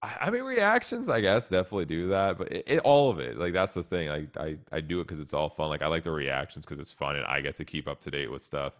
I 0.00 0.30
mean, 0.30 0.44
reactions, 0.44 1.08
I 1.08 1.20
guess, 1.20 1.48
definitely 1.48 1.86
do 1.86 2.08
that, 2.10 2.38
but 2.38 2.52
it, 2.52 2.64
it, 2.68 2.78
all 2.80 3.10
of 3.10 3.18
it, 3.18 3.36
like 3.36 3.52
that's 3.52 3.74
the 3.74 3.82
thing. 3.82 4.08
I 4.08 4.26
I, 4.38 4.56
I 4.70 4.80
do 4.80 5.00
it 5.00 5.04
because 5.04 5.18
it's 5.18 5.34
all 5.34 5.48
fun. 5.48 5.68
Like 5.68 5.82
I 5.82 5.88
like 5.88 6.04
the 6.04 6.12
reactions 6.12 6.64
because 6.64 6.78
it's 6.78 6.92
fun 6.92 7.16
and 7.16 7.26
I 7.26 7.40
get 7.40 7.56
to 7.56 7.64
keep 7.64 7.88
up 7.88 8.00
to 8.02 8.10
date 8.10 8.30
with 8.30 8.42
stuff. 8.42 8.74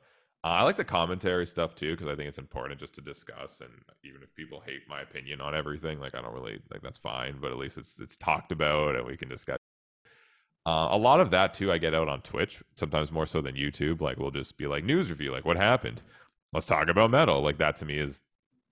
Uh, 0.45 0.49
I 0.49 0.62
like 0.62 0.76
the 0.76 0.85
commentary 0.85 1.47
stuff 1.47 1.75
too 1.75 1.92
because 1.97 2.07
I 2.07 2.14
think 2.14 2.28
it's 2.28 2.38
important 2.38 2.80
just 2.80 2.95
to 2.95 3.00
discuss. 3.00 3.61
And 3.61 3.71
even 4.04 4.23
if 4.23 4.35
people 4.35 4.62
hate 4.64 4.83
my 4.88 5.02
opinion 5.02 5.40
on 5.40 5.54
everything, 5.54 5.99
like 6.00 6.14
I 6.14 6.23
don't 6.23 6.35
really 6.35 6.61
like 6.71 6.83
that's 6.83 6.99
fine. 6.99 7.38
But 7.40 7.50
at 7.50 7.59
least 7.59 7.78
it's 7.78 7.99
it's 8.00 8.16
talked 8.16 8.52
about 8.52 8.95
and 8.97 9.07
we 9.07 9.16
can 9.16 9.28
discuss 9.28 9.59
uh, 10.68 10.88
a 10.90 10.99
lot 10.99 11.18
of 11.18 11.30
that 11.30 11.54
too, 11.54 11.73
I 11.73 11.78
get 11.78 11.95
out 11.95 12.09
on 12.09 12.21
Twitch, 12.21 12.62
sometimes 12.76 13.11
more 13.11 13.25
so 13.25 13.40
than 13.40 13.54
YouTube. 13.54 14.02
Like 14.02 14.18
we'll 14.18 14.30
just 14.30 14.59
be 14.59 14.66
like 14.66 14.85
news 14.85 15.09
review, 15.09 15.33
like 15.33 15.47
what 15.47 15.57
happened. 15.57 16.02
Let's 16.52 16.66
talk 16.66 16.88
about 16.88 17.11
metal. 17.11 17.40
Like 17.40 17.57
that 17.57 17.76
to 17.76 17.87
me 17.87 17.99
is 17.99 18.21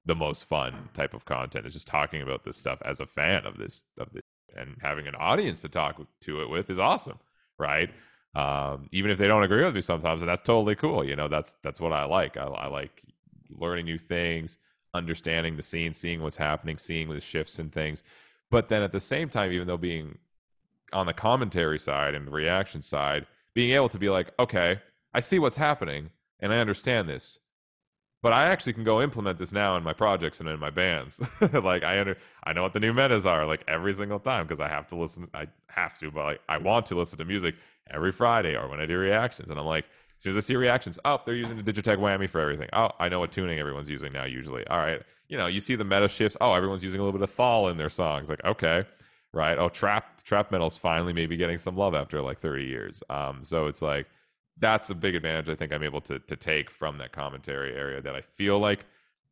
the 0.05 0.15
most 0.15 0.45
fun 0.45 0.91
type 0.93 1.15
of 1.15 1.25
content. 1.25 1.67
Is 1.67 1.73
just 1.73 1.87
talking 1.87 2.21
about 2.21 2.45
this 2.45 2.59
stuff 2.59 2.81
as 2.85 3.01
a 3.01 3.07
fan 3.07 3.47
of 3.47 3.57
this 3.57 3.87
of 3.99 4.13
this, 4.13 4.23
and 4.55 4.77
having 4.83 5.07
an 5.07 5.15
audience 5.15 5.63
to 5.63 5.71
talk 5.71 5.99
to 6.23 6.43
it 6.43 6.51
with 6.51 6.69
is 6.69 6.79
awesome, 6.79 7.19
right? 7.59 7.89
Um, 8.37 8.91
even 8.93 9.11
if 9.11 9.17
they 9.17 9.29
don't 9.29 9.45
agree 9.45 9.65
with 9.65 9.75
me 9.75 9.81
sometimes, 9.81 10.21
and 10.21 10.29
that's 10.29 10.43
totally 10.43 10.75
cool. 10.75 11.03
You 11.03 11.17
know, 11.17 11.27
that's 11.27 11.55
that's 11.63 11.81
what 11.81 11.95
I 11.95 12.05
like. 12.05 12.37
I, 12.37 12.45
I 12.45 12.67
like 12.67 13.03
learning 13.51 13.87
new 13.87 13.99
things, 13.99 14.59
understanding 14.93 15.57
the 15.57 15.63
scene, 15.63 15.95
seeing 15.95 16.23
what's 16.23 16.37
happening, 16.37 16.77
seeing 16.77 17.09
the 17.09 17.21
shifts 17.21 17.59
and 17.59 17.73
things. 17.73 18.03
But 18.51 18.69
then 18.69 18.83
at 18.83 18.93
the 18.93 19.01
same 19.01 19.31
time, 19.31 19.53
even 19.53 19.67
though 19.67 19.79
being 19.79 20.19
on 20.93 21.07
the 21.07 21.15
commentary 21.15 21.79
side 21.79 22.15
and 22.15 22.27
the 22.27 22.31
reaction 22.31 22.83
side, 22.83 23.27
being 23.55 23.73
able 23.73 23.89
to 23.89 23.99
be 23.99 24.11
like, 24.11 24.33
okay, 24.39 24.81
I 25.15 25.21
see 25.21 25.39
what's 25.39 25.57
happening 25.57 26.11
and 26.39 26.53
I 26.53 26.59
understand 26.59 27.09
this, 27.09 27.39
but 28.27 28.33
I 28.33 28.49
actually 28.49 28.73
can 28.73 28.83
go 28.83 29.01
implement 29.01 29.39
this 29.39 29.53
now 29.53 29.77
in 29.77 29.85
my 29.85 29.93
projects 29.93 30.41
and 30.41 30.49
in 30.49 30.59
my 30.59 30.71
bands. 30.71 31.21
like 31.53 31.85
I 31.85 32.01
under, 32.01 32.19
I 32.43 32.55
know 32.55 32.65
what 32.65 32.73
the 32.73 32.81
new 32.81 32.93
metas 32.93 33.25
are 33.25 33.47
like 33.47 33.63
every 33.69 33.93
single 33.93 34.19
time 34.19 34.49
because 34.49 34.59
I 34.59 34.67
have 34.67 34.89
to 34.89 34.97
listen. 34.97 35.29
I 35.33 35.47
have 35.69 35.97
to, 36.01 36.11
but 36.11 36.25
like, 36.25 36.41
I 36.49 36.59
want 36.59 36.87
to 36.87 36.97
listen 36.97 37.19
to 37.19 37.25
music 37.25 37.55
every 37.89 38.11
Friday 38.11 38.57
or 38.57 38.67
when 38.67 38.81
I 38.81 38.87
do 38.87 38.99
reactions, 38.99 39.49
and 39.49 39.61
I'm 39.61 39.67
like, 39.67 39.85
As 40.17 40.25
soon 40.25 40.31
as 40.31 40.39
I 40.39 40.41
see 40.41 40.57
reactions, 40.57 40.99
oh, 41.05 41.21
they're 41.25 41.37
using 41.37 41.57
the 41.57 41.73
Digitech 41.73 41.99
whammy 41.99 42.29
for 42.29 42.41
everything. 42.41 42.69
Oh, 42.73 42.91
I 42.99 43.09
know 43.09 43.21
what 43.21 43.31
tuning 43.31 43.61
everyone's 43.61 43.89
using 43.89 44.13
now. 44.13 44.25
Usually, 44.25 44.67
all 44.67 44.79
right. 44.79 45.01
You 45.29 45.39
know, 45.39 45.47
you 45.47 45.61
see 45.61 45.77
the 45.77 45.85
meta 45.85 46.09
shifts. 46.09 46.37
Oh, 46.41 46.53
everyone's 46.53 46.83
using 46.83 46.99
a 46.99 47.05
little 47.05 47.17
bit 47.17 47.23
of 47.23 47.33
thall 47.33 47.69
in 47.69 47.77
their 47.77 47.89
songs. 47.89 48.29
Like, 48.29 48.45
okay, 48.45 48.87
right. 49.33 49.57
Oh, 49.57 49.69
trap 49.69 50.25
trap 50.25 50.51
metal's 50.51 50.77
finally 50.77 51.13
maybe 51.13 51.37
getting 51.37 51.59
some 51.59 51.77
love 51.77 51.95
after 51.95 52.21
like 52.23 52.41
30 52.41 52.65
years. 52.65 53.05
Um, 53.09 53.45
so 53.45 53.69
it's 53.69 53.83
like 53.83 54.09
that's 54.59 54.91
a 54.91 54.95
big 54.95 55.15
advantage 55.15 55.49
I 55.49 55.55
think 55.55 55.73
I'm 55.73 55.83
able 55.83 56.01
to 56.03 56.19
to 56.19 56.37
take 56.37 56.71
from 56.71 56.99
that 56.99 57.13
commentary 57.13 57.75
area 57.75 58.01
that 58.03 58.15
I 58.15 58.21
feel 58.21 58.59
like 58.59 58.85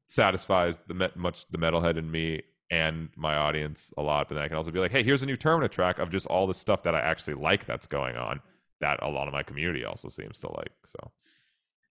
satisfies 0.07 0.81
the 0.87 0.95
met, 0.95 1.17
much 1.17 1.47
the 1.51 1.59
metalhead 1.59 1.97
in 1.97 2.11
me 2.11 2.43
and 2.71 3.09
my 3.17 3.37
audience 3.37 3.93
a 3.97 4.03
lot. 4.03 4.29
But 4.29 4.37
then 4.37 4.45
I 4.45 4.49
can 4.49 4.57
also 4.57 4.71
be 4.71 4.81
like, 4.81 4.91
hey, 4.91 5.03
here's 5.03 5.23
a 5.23 5.27
new 5.27 5.37
Termina 5.37 5.71
track 5.71 5.99
of 5.99 6.11
just 6.11 6.27
all 6.27 6.47
the 6.47 6.55
stuff 6.55 6.83
that 6.85 6.95
I 6.95 7.01
actually 7.01 7.35
like 7.35 7.67
that's 7.67 7.87
going 7.87 8.17
on 8.17 8.41
that 8.81 8.99
a 9.03 9.09
lot 9.09 9.27
of 9.29 9.33
my 9.33 9.43
community 9.43 9.85
also 9.85 10.09
seems 10.09 10.39
to 10.41 10.49
like. 10.49 10.73
So. 10.85 11.11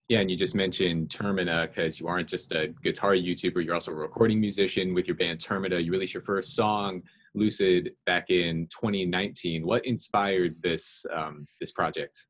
Yeah, 0.08 0.20
and 0.20 0.30
you 0.30 0.36
just 0.36 0.54
mentioned 0.54 1.08
Termina 1.08 1.68
because 1.68 1.98
you 1.98 2.06
aren't 2.06 2.28
just 2.28 2.52
a 2.52 2.68
guitar 2.82 3.12
YouTuber, 3.12 3.64
you're 3.64 3.74
also 3.74 3.90
a 3.90 3.94
recording 3.94 4.38
musician 4.40 4.94
with 4.94 5.08
your 5.08 5.16
band 5.16 5.40
Termina. 5.40 5.82
You 5.82 5.92
released 5.92 6.12
your 6.12 6.22
first 6.22 6.54
song, 6.54 7.02
Lucid, 7.34 7.92
back 8.04 8.28
in 8.28 8.66
2019. 8.66 9.64
What 9.66 9.84
inspired 9.86 10.50
this 10.62 11.06
um, 11.12 11.46
this 11.58 11.72
project? 11.72 12.26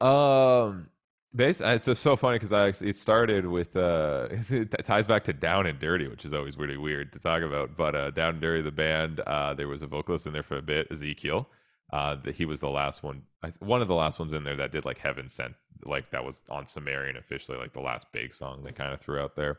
Um, 0.00 0.88
basically, 1.34 1.72
it's 1.72 1.86
just 1.86 2.02
so 2.02 2.16
funny 2.16 2.36
because 2.36 2.52
I 2.52 2.68
it 2.86 2.96
started 2.96 3.46
with 3.46 3.76
uh, 3.76 4.28
it 4.30 4.84
ties 4.84 5.06
back 5.06 5.24
to 5.24 5.32
Down 5.32 5.66
and 5.66 5.78
Dirty, 5.78 6.08
which 6.08 6.24
is 6.24 6.32
always 6.32 6.56
really 6.56 6.76
weird 6.76 7.12
to 7.12 7.18
talk 7.18 7.42
about. 7.42 7.76
But 7.76 7.94
uh, 7.94 8.10
Down 8.10 8.30
and 8.30 8.40
Dirty, 8.40 8.62
the 8.62 8.72
band, 8.72 9.20
uh, 9.20 9.54
there 9.54 9.68
was 9.68 9.82
a 9.82 9.86
vocalist 9.86 10.26
in 10.26 10.32
there 10.32 10.42
for 10.42 10.56
a 10.56 10.62
bit, 10.62 10.88
Ezekiel 10.90 11.48
uh, 11.94 12.16
that 12.24 12.34
he 12.34 12.44
was 12.44 12.60
the 12.60 12.68
last 12.68 13.02
one, 13.02 13.22
one 13.60 13.80
of 13.80 13.88
the 13.88 13.94
last 13.94 14.18
ones 14.18 14.32
in 14.32 14.42
there 14.42 14.56
that 14.56 14.72
did 14.72 14.84
like 14.84 14.98
Heaven 14.98 15.28
Sent, 15.28 15.54
like 15.84 16.10
that 16.10 16.24
was 16.24 16.42
on 16.50 16.66
Sumerian 16.66 17.16
officially, 17.16 17.56
like 17.56 17.72
the 17.72 17.80
last 17.80 18.10
big 18.12 18.34
song 18.34 18.64
they 18.64 18.72
kind 18.72 18.92
of 18.92 19.00
threw 19.00 19.20
out 19.20 19.36
there. 19.36 19.58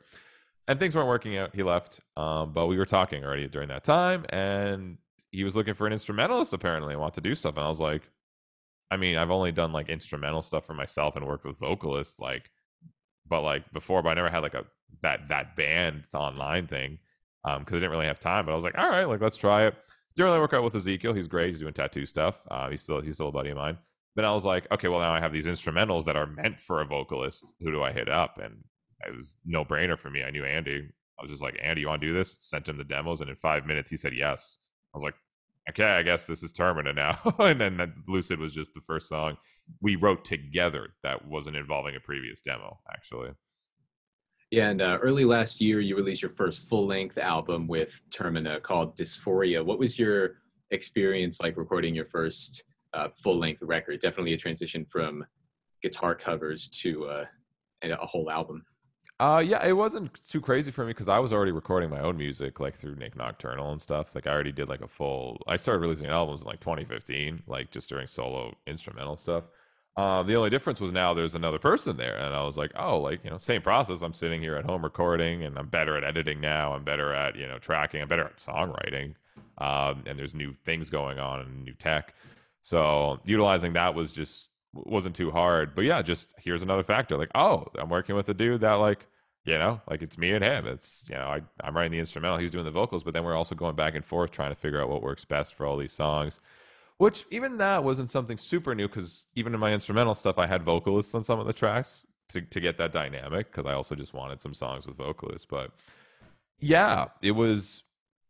And 0.68 0.78
things 0.78 0.96
weren't 0.96 1.08
working 1.08 1.38
out. 1.38 1.56
He 1.56 1.64
left, 1.64 2.02
um, 2.18 2.52
but 2.52 2.68
we 2.68 2.78
were 2.78 2.88
talking 2.88 3.24
already 3.24 3.48
during 3.48 3.70
that 3.70 3.84
time, 3.84 4.26
and 4.30 4.98
he 5.32 5.44
was 5.46 5.56
looking 5.56 5.76
for 5.76 5.88
an 5.88 5.94
instrumentalist 5.94 6.54
apparently 6.54 6.94
and 6.94 7.02
want 7.02 7.14
to 7.14 7.22
do 7.22 7.36
stuff. 7.36 7.56
And 7.56 7.66
I 7.66 7.70
was 7.70 7.80
like, 7.80 8.02
I 8.92 8.98
mean, 8.98 9.18
I've 9.18 9.32
only 9.32 9.52
done 9.52 9.72
like 9.72 9.90
instrumental 9.90 10.42
stuff 10.42 10.66
for 10.66 10.74
myself 10.74 11.16
and 11.16 11.26
worked 11.26 11.46
with 11.46 11.58
vocalists, 11.60 12.20
like, 12.20 12.50
but 13.28 13.42
like 13.42 13.72
before, 13.74 14.04
but 14.04 14.10
I 14.10 14.14
never 14.14 14.30
had 14.30 14.44
like 14.44 14.54
a 14.54 14.66
that 15.02 15.30
that 15.30 15.56
band 15.56 16.04
online 16.14 16.68
thing 16.68 17.00
because 17.44 17.58
um, 17.58 17.66
I 17.68 17.80
didn't 17.80 17.92
really 17.92 18.06
have 18.06 18.20
time. 18.20 18.46
But 18.46 18.52
I 18.52 18.56
was 18.56 18.64
like, 18.64 18.78
all 18.78 18.90
right, 18.90 19.06
like 19.06 19.22
let's 19.22 19.38
try 19.38 19.66
it 19.68 19.76
didn't 20.16 20.30
really 20.30 20.40
work 20.40 20.54
out 20.54 20.64
with 20.64 20.76
Ezekiel. 20.76 21.14
He's 21.14 21.28
great. 21.28 21.50
He's 21.50 21.60
doing 21.60 21.74
tattoo 21.74 22.06
stuff. 22.06 22.42
Uh, 22.50 22.70
he's 22.70 22.82
still 22.82 23.02
he's 23.02 23.16
still 23.16 23.30
a 23.30 23.34
buddy 23.34 23.50
of 23.50 23.58
mine. 23.58 23.78
But 24.16 24.26
I 24.26 24.32
was 24.32 24.46
like, 24.46 24.66
okay, 24.72 24.88
well 24.88 25.02
now 25.02 25.14
I 25.14 25.20
have 25.20 25.34
these 25.34 25.46
instrumentals 25.46 26.06
that 26.06 26.16
are 26.16 26.26
meant 26.26 26.60
for 26.60 26.82
a 26.82 26.86
vocalist. 26.86 27.54
Who 27.60 27.72
do 27.72 27.84
I 27.84 27.92
hit 27.92 28.08
up? 28.08 28.38
And 28.42 28.64
it 29.06 29.16
was 29.16 29.38
no 29.46 29.66
brainer 29.66 30.00
for 30.00 30.10
me. 30.10 30.24
I 30.24 30.32
knew 30.32 30.46
Andy. 30.46 30.90
I 31.20 31.22
was 31.22 31.32
just 31.32 31.44
like, 31.44 31.58
Andy, 31.62 31.82
you 31.82 31.88
want 31.88 32.02
to 32.02 32.08
do 32.08 32.14
this? 32.14 32.38
Sent 32.42 32.68
him 32.68 32.78
the 32.78 32.84
demos, 32.84 33.22
and 33.22 33.30
in 33.30 33.36
five 33.38 33.66
minutes 33.66 33.90
he 33.90 33.98
said 33.98 34.14
yes. 34.18 34.58
I 34.94 34.98
was 34.98 35.04
like, 35.04 35.16
okay, 35.70 35.84
I 35.84 36.04
guess 36.04 36.28
this 36.28 36.44
is 36.44 36.54
Termina 36.54 36.96
now. 36.96 37.20
and 37.40 37.60
then 37.60 37.94
Lucid 38.08 38.40
was 38.40 38.54
just 38.54 38.74
the 38.74 38.82
first 38.88 39.10
song 39.10 39.38
we 39.82 39.96
wrote 39.96 40.26
together 40.26 40.90
that 41.04 41.26
wasn't 41.28 41.56
involving 41.56 41.96
a 41.96 42.00
previous 42.00 42.42
demo, 42.42 42.80
actually. 42.94 43.32
Yeah, 44.52 44.70
and 44.70 44.82
uh, 44.82 45.00
early 45.02 45.26
last 45.26 45.60
year, 45.60 45.80
you 45.80 45.96
released 45.96 46.22
your 46.22 46.30
first 46.30 46.70
full 46.70 46.86
length 46.86 47.18
album 47.18 47.68
with 47.68 48.00
Termina 48.12 48.62
called 48.62 48.96
Dysphoria. 48.96 49.66
What 49.66 49.80
was 49.80 49.98
your 49.98 50.36
experience 50.72 51.42
like 51.42 51.58
recording 51.58 51.96
your 51.96 52.06
first 52.06 52.64
uh, 52.94 53.10
full 53.16 53.38
length 53.38 53.64
record? 53.64 54.00
Definitely 54.00 54.34
a 54.34 54.38
transition 54.38 54.86
from 54.86 55.26
guitar 55.82 56.16
covers 56.16 56.70
to 56.70 57.06
uh, 57.06 57.26
a 57.84 58.06
whole 58.06 58.30
album. 58.30 58.64
Uh, 59.18 59.42
yeah, 59.46 59.66
it 59.66 59.72
wasn't 59.72 60.14
too 60.28 60.42
crazy 60.42 60.72
for 60.72 60.84
me 60.84 60.90
because 60.90 61.08
I 61.08 61.20
was 61.20 61.32
already 61.32 61.54
recording 61.54 61.90
my 61.90 62.02
own 62.02 62.18
music, 62.18 62.60
like 62.60 62.76
through 62.76 62.96
Nick 62.96 63.16
Nocturnal 63.16 63.72
and 63.72 63.82
stuff. 63.82 64.14
Like 64.14 64.28
I 64.28 64.32
already 64.32 64.52
did 64.52 64.68
like 64.68 64.82
a 64.82 64.88
full. 64.88 65.42
I 65.48 65.56
started 65.56 65.80
releasing 65.80 66.08
albums 66.08 66.42
in 66.42 66.48
like 66.48 66.60
2015, 66.60 67.44
like 67.48 67.72
just 67.72 67.88
doing 67.88 68.08
solo 68.08 68.54
instrumental 68.68 69.16
stuff. 69.16 69.46
Um, 69.96 70.28
the 70.28 70.36
only 70.36 70.50
difference 70.50 70.82
was 70.82 70.92
now 70.92 71.14
there's 71.14 71.36
another 71.36 71.60
person 71.60 71.96
there, 71.96 72.18
and 72.18 72.36
I 72.36 72.44
was 72.44 72.58
like, 72.58 72.72
oh, 72.76 73.00
like 73.00 73.24
you 73.24 73.30
know, 73.30 73.38
same 73.38 73.62
process. 73.62 74.02
I'm 74.02 74.14
sitting 74.14 74.42
here 74.42 74.58
at 74.58 74.66
home 74.66 74.84
recording, 74.84 75.44
and 75.46 75.58
I'm 75.58 75.68
better 75.68 75.96
at 75.96 76.04
editing 76.04 76.42
now. 76.42 76.74
I'm 76.74 76.84
better 76.84 77.14
at 77.14 77.38
you 77.38 77.48
know 77.48 77.58
tracking. 77.58 78.02
I'm 78.02 78.10
better 78.10 78.26
at 78.26 78.36
songwriting, 78.36 79.14
um, 79.60 80.04
and 80.06 80.20
there's 80.20 80.36
new 80.36 80.54
things 80.66 80.90
going 80.90 81.20
on 81.20 81.40
and 81.40 81.64
new 81.64 81.74
tech. 81.74 82.14
So 82.64 83.22
utilizing 83.24 83.72
that 83.74 83.96
was 83.96 84.12
just 84.12 84.50
wasn't 84.76 85.16
too 85.16 85.32
hard. 85.32 85.74
But 85.76 85.86
yeah, 85.86 86.02
just 86.02 86.36
here's 86.38 86.62
another 86.62 86.84
factor. 86.84 87.18
Like, 87.18 87.32
oh, 87.36 87.66
I'm 87.80 87.90
working 87.90 88.16
with 88.16 88.30
a 88.30 88.34
dude 88.34 88.62
that 88.62 88.74
like 88.74 89.08
you 89.46 89.58
know, 89.60 89.80
like 89.90 90.02
it's 90.02 90.18
me 90.18 90.32
and 90.32 90.44
him. 90.44 90.68
It's 90.68 91.06
you 91.10 91.16
know, 91.16 91.28
I 91.28 91.42
I'm 91.62 91.76
writing 91.76 91.92
the 91.92 92.00
instrumental, 92.00 92.38
he's 92.38 92.52
doing 92.52 92.66
the 92.66 92.72
vocals, 92.72 93.04
but 93.04 93.14
then 93.14 93.24
we're 93.24 93.36
also 93.36 93.56
going 93.56 93.76
back 93.76 93.96
and 93.96 94.04
forth 94.04 94.32
trying 94.32 94.52
to 94.52 94.56
figure 94.56 94.82
out 94.82 94.90
what 94.90 95.04
works 95.04 95.24
best 95.24 95.54
for 95.54 95.66
all 95.66 95.78
these 95.78 95.94
songs. 95.94 96.40
Which 96.98 97.26
even 97.30 97.58
that 97.58 97.84
wasn't 97.84 98.10
something 98.10 98.38
super 98.38 98.74
new 98.74 98.88
because 98.88 99.28
even 99.36 99.54
in 99.54 99.60
my 99.60 99.74
instrumental 99.74 100.16
stuff, 100.16 100.38
I 100.38 100.48
had 100.48 100.64
vocalists 100.64 101.14
on 101.14 101.24
some 101.24 101.40
of 101.40 101.46
the 101.46 101.54
tracks 101.54 102.04
to, 102.30 102.42
to 102.42 102.60
get 102.60 102.78
that 102.78 102.94
dynamic 102.94 103.52
because 103.52 103.66
I 103.66 103.74
also 103.74 103.96
just 103.96 104.14
wanted 104.14 104.42
some 104.42 104.54
songs 104.54 104.88
with 104.88 104.96
vocalists. 104.98 105.46
But 105.46 105.72
yeah, 106.60 107.08
it 107.22 107.32
was 107.32 107.84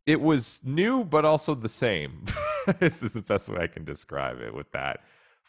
it 0.05 0.19
was 0.19 0.61
new 0.63 1.03
but 1.03 1.25
also 1.25 1.55
the 1.55 1.69
same. 1.69 2.25
this 2.79 3.01
is 3.01 3.13
the 3.13 3.21
best 3.21 3.47
way 3.47 3.61
I 3.61 3.67
can 3.67 3.85
describe 3.85 4.41
it 4.41 4.53
with 4.53 4.71
that 4.71 4.99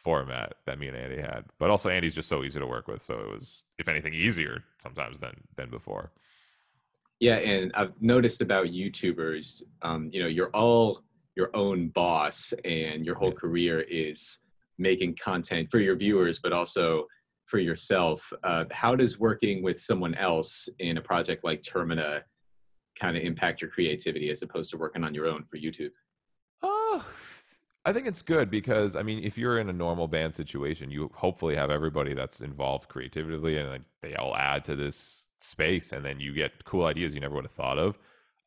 format 0.03 0.55
that 0.67 0.79
me 0.79 0.89
and 0.89 0.97
Andy 0.97 1.21
had. 1.21 1.45
But 1.59 1.71
also 1.71 1.89
Andy's 1.89 2.15
just 2.15 2.29
so 2.29 2.45
easy 2.45 2.61
to 2.61 2.67
work 2.67 2.89
with, 2.89 3.03
so 3.03 3.15
it 3.15 3.31
was 3.31 3.65
if 3.79 3.89
anything 3.89 4.15
easier 4.15 4.65
sometimes 4.79 5.21
than 5.21 5.35
than 5.57 5.71
before. 5.71 6.13
Yeah, 7.19 7.37
and 7.37 7.73
I've 7.75 7.95
noticed 8.01 8.43
about 8.43 8.67
YouTubers, 8.67 9.63
um, 9.81 10.11
you 10.13 10.21
know, 10.21 10.27
you're 10.29 10.51
all 10.51 11.01
your 11.37 11.55
own 11.55 11.89
boss 11.89 12.53
and 12.65 13.05
your 13.05 13.15
whole 13.15 13.31
career 13.31 13.81
is 13.81 14.41
making 14.79 15.15
content 15.17 15.71
for 15.71 15.79
your 15.79 15.95
viewers 15.95 16.39
but 16.39 16.53
also 16.53 17.07
for 17.45 17.59
yourself 17.59 18.33
uh, 18.43 18.65
how 18.73 18.97
does 18.97 19.21
working 19.21 19.63
with 19.63 19.79
someone 19.79 20.15
else 20.15 20.69
in 20.79 20.97
a 20.97 21.01
project 21.01 21.45
like 21.45 21.63
termina 21.63 22.23
kind 22.99 23.17
of 23.17 23.23
impact 23.23 23.61
your 23.61 23.71
creativity 23.71 24.31
as 24.31 24.43
opposed 24.43 24.71
to 24.71 24.77
working 24.77 25.05
on 25.05 25.15
your 25.15 25.27
own 25.27 25.45
for 25.45 25.59
youtube 25.59 25.91
oh 26.63 27.07
i 27.87 27.93
think 27.93 28.07
it's 28.07 28.23
good 28.23 28.51
because 28.51 28.95
i 28.97 29.03
mean 29.03 29.25
if 29.25 29.39
you're 29.39 29.59
in 29.59 29.71
a 29.71 29.73
normal 29.73 30.07
band 30.07 30.35
situation 30.35 30.91
you 30.91 31.11
hopefully 31.15 31.57
have 31.57 31.71
everybody 31.71 32.13
that's 32.13 32.41
involved 32.43 32.89
creatively 32.89 33.57
and 33.57 33.71
like, 33.71 33.83
they 34.03 34.15
all 34.15 34.37
add 34.37 34.65
to 34.65 34.77
this 34.77 35.29
space 35.39 35.93
and 35.93 36.05
then 36.05 36.21
you 36.21 36.35
get 36.35 36.65
cool 36.65 36.85
ideas 36.85 37.15
you 37.15 37.21
never 37.21 37.35
would 37.35 37.45
have 37.45 37.53
thought 37.53 37.79
of 37.79 37.99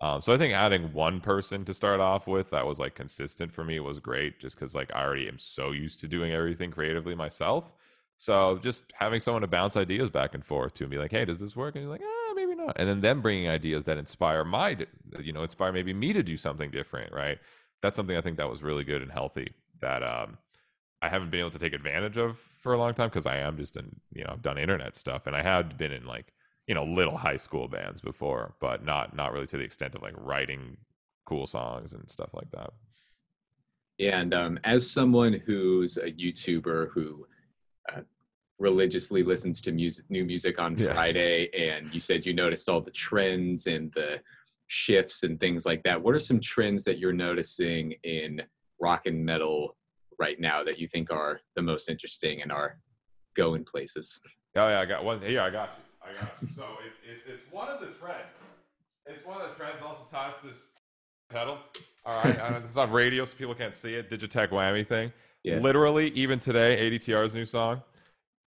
um, 0.01 0.21
so 0.21 0.33
I 0.33 0.37
think 0.37 0.53
adding 0.53 0.93
one 0.93 1.19
person 1.19 1.65
to 1.65 1.73
start 1.73 1.99
off 1.99 2.25
with 2.25 2.51
that 2.51 2.65
was 2.65 2.79
like 2.79 2.95
consistent 2.95 3.51
for 3.51 3.65
me 3.65 3.79
was 3.79 3.99
great, 3.99 4.39
just 4.39 4.55
because 4.55 4.73
like 4.73 4.91
I 4.95 5.03
already 5.03 5.27
am 5.27 5.37
so 5.37 5.71
used 5.71 5.99
to 6.01 6.07
doing 6.07 6.31
everything 6.31 6.71
creatively 6.71 7.15
myself. 7.15 7.73
So 8.17 8.59
just 8.61 8.91
having 8.93 9.19
someone 9.19 9.41
to 9.41 9.47
bounce 9.47 9.77
ideas 9.77 10.09
back 10.09 10.35
and 10.35 10.45
forth 10.45 10.73
to 10.75 10.83
and 10.83 10.91
be 10.91 10.97
like, 10.97 11.11
hey, 11.11 11.25
does 11.25 11.39
this 11.39 11.55
work? 11.55 11.75
And 11.75 11.83
you're 11.83 11.91
like, 11.91 12.01
ah, 12.03 12.33
maybe 12.33 12.55
not. 12.55 12.75
And 12.77 12.87
then 12.87 13.01
them 13.01 13.21
bringing 13.21 13.49
ideas 13.49 13.85
that 13.85 13.97
inspire 13.97 14.43
my, 14.43 14.77
you 15.21 15.33
know, 15.33 15.43
inspire 15.43 15.71
maybe 15.71 15.93
me 15.93 16.13
to 16.13 16.23
do 16.23 16.37
something 16.37 16.69
different, 16.69 17.13
right? 17.13 17.39
That's 17.81 17.95
something 17.95 18.17
I 18.17 18.21
think 18.21 18.37
that 18.37 18.49
was 18.49 18.61
really 18.61 18.83
good 18.83 19.01
and 19.01 19.11
healthy 19.11 19.53
that 19.81 20.03
um, 20.03 20.37
I 21.01 21.09
haven't 21.09 21.31
been 21.31 21.39
able 21.39 21.51
to 21.51 21.59
take 21.59 21.73
advantage 21.73 22.17
of 22.17 22.37
for 22.37 22.73
a 22.73 22.77
long 22.77 22.93
time 22.93 23.07
because 23.09 23.25
I 23.25 23.37
am 23.37 23.57
just 23.57 23.77
in, 23.77 23.95
you 24.13 24.23
know, 24.23 24.31
I've 24.33 24.41
done 24.41 24.57
internet 24.57 24.95
stuff 24.95 25.27
and 25.27 25.35
I 25.35 25.41
had 25.41 25.77
been 25.77 25.91
in 25.91 26.05
like 26.05 26.33
you 26.69 26.75
know 26.75 26.83
little 26.83 27.17
high 27.17 27.35
school 27.35 27.67
bands 27.67 27.99
before, 27.99 28.53
but 28.61 28.85
not 28.85 29.15
not 29.15 29.33
really 29.33 29.47
to 29.47 29.57
the 29.57 29.63
extent 29.63 29.95
of 29.95 30.03
like 30.03 30.13
writing 30.15 30.77
cool 31.25 31.47
songs 31.47 31.93
and 31.93 32.07
stuff 32.09 32.29
like 32.33 32.49
that. 32.51 32.71
And 33.99 34.33
um, 34.35 34.59
as 34.63 34.89
someone 34.89 35.33
who's 35.33 35.97
a 35.97 36.11
YouTuber 36.11 36.91
who 36.91 37.25
uh, 37.91 38.01
religiously 38.59 39.23
listens 39.23 39.61
to 39.61 39.71
music, 39.71 40.05
new 40.09 40.23
music 40.23 40.59
on 40.59 40.77
yeah. 40.77 40.93
Friday, 40.93 41.49
and 41.57 41.93
you 41.93 41.99
said 41.99 42.23
you 42.23 42.33
noticed 42.33 42.69
all 42.69 42.81
the 42.81 42.91
trends 42.91 43.65
and 43.65 43.91
the 43.93 44.21
shifts 44.69 45.23
and 45.23 45.39
things 45.39 45.65
like 45.65 45.83
that. 45.83 46.01
What 46.01 46.15
are 46.15 46.19
some 46.19 46.39
trends 46.39 46.83
that 46.85 46.99
you're 46.99 47.11
noticing 47.11 47.93
in 48.03 48.41
rock 48.79 49.07
and 49.07 49.25
metal 49.25 49.75
right 50.19 50.39
now 50.39 50.63
that 50.63 50.79
you 50.79 50.87
think 50.87 51.11
are 51.11 51.41
the 51.55 51.61
most 51.61 51.89
interesting 51.89 52.41
and 52.41 52.51
are 52.51 52.79
going 53.35 53.65
places? 53.65 54.21
Oh 54.55 54.69
yeah, 54.69 54.79
I 54.79 54.85
got 54.85 55.03
one 55.03 55.19
here. 55.19 55.41
I 55.41 55.49
got 55.49 55.71
you. 55.77 56.09
I 56.09 56.13
got 56.13 56.35
it. 56.41 56.49
So 56.55 56.65
it's, 56.87 56.99
it's 57.03 57.21
it's 57.27 57.51
one 57.51 57.67
of 57.67 57.79
the 57.79 57.87
trends. 57.87 58.23
It's 59.07 59.25
one 59.25 59.41
of 59.41 59.49
the 59.49 59.55
trends. 59.55 59.77
Also 59.83 60.05
ties 60.09 60.33
to 60.41 60.47
this 60.47 60.57
pedal. 61.29 61.57
All 62.05 62.23
right, 62.23 62.39
I 62.41 62.49
know 62.51 62.59
this 62.59 62.69
is 62.69 62.77
on 62.77 62.91
radio, 62.91 63.25
so 63.25 63.35
people 63.35 63.55
can't 63.55 63.75
see 63.75 63.95
it. 63.95 64.09
Digitech 64.09 64.49
whammy 64.49 64.85
thing. 64.85 65.11
Yeah. 65.43 65.57
Literally, 65.57 66.09
even 66.11 66.37
today, 66.37 66.91
ADTR's 66.91 67.33
new 67.33 67.45
song, 67.45 67.81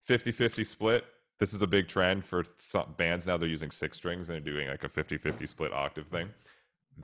50-50 0.09 0.67
split. 0.67 1.05
This 1.43 1.55
is 1.55 1.63
a 1.63 1.67
big 1.67 1.89
trend 1.89 2.25
for 2.25 2.45
some 2.59 2.95
bands 2.97 3.27
now. 3.27 3.37
They're 3.37 3.49
using 3.49 3.73
six 3.73 3.97
strings 3.97 4.29
and 4.29 4.37
they're 4.37 4.55
doing 4.55 4.69
like 4.69 4.85
a 4.85 4.89
50-50 4.89 5.49
split 5.49 5.73
octave 5.73 6.07
thing. 6.07 6.29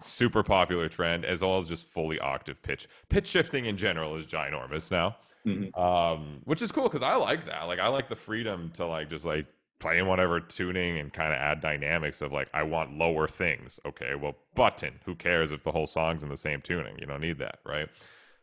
super 0.01 0.45
popular 0.45 0.89
trend, 0.89 1.25
as 1.25 1.43
well 1.43 1.57
as 1.57 1.69
just 1.69 1.89
fully 1.89 2.21
octave 2.21 2.63
pitch. 2.63 2.87
Pitch 3.09 3.27
shifting 3.27 3.65
in 3.65 3.77
general 3.77 4.15
is 4.15 4.27
ginormous 4.27 4.93
now, 4.93 5.17
mm-hmm. 5.45 5.77
um, 5.77 6.39
which 6.45 6.63
is 6.63 6.71
cool 6.71 6.85
because 6.85 7.03
I 7.03 7.17
like 7.17 7.47
that. 7.47 7.65
Like 7.65 7.81
I 7.81 7.89
like 7.89 8.09
the 8.09 8.15
freedom 8.15 8.71
to 8.75 8.87
like 8.87 9.11
just 9.11 9.25
like 9.25 9.47
play 9.81 9.99
in 9.99 10.07
whatever 10.07 10.39
tuning 10.39 10.99
and 10.99 11.13
kind 11.13 11.33
of 11.33 11.39
add 11.41 11.61
dynamics 11.61 12.23
of 12.23 12.31
like 12.31 12.47
I 12.55 12.63
want 12.63 12.97
lower 12.97 13.27
things. 13.27 13.81
Okay, 13.85 14.15
well 14.15 14.37
button. 14.55 15.01
Who 15.05 15.17
cares 15.17 15.51
if 15.51 15.65
the 15.65 15.73
whole 15.73 15.89
song's 15.89 16.23
in 16.23 16.29
the 16.29 16.37
same 16.37 16.61
tuning? 16.61 16.97
You 17.01 17.07
don't 17.07 17.23
need 17.23 17.39
that, 17.39 17.59
right? 17.67 17.89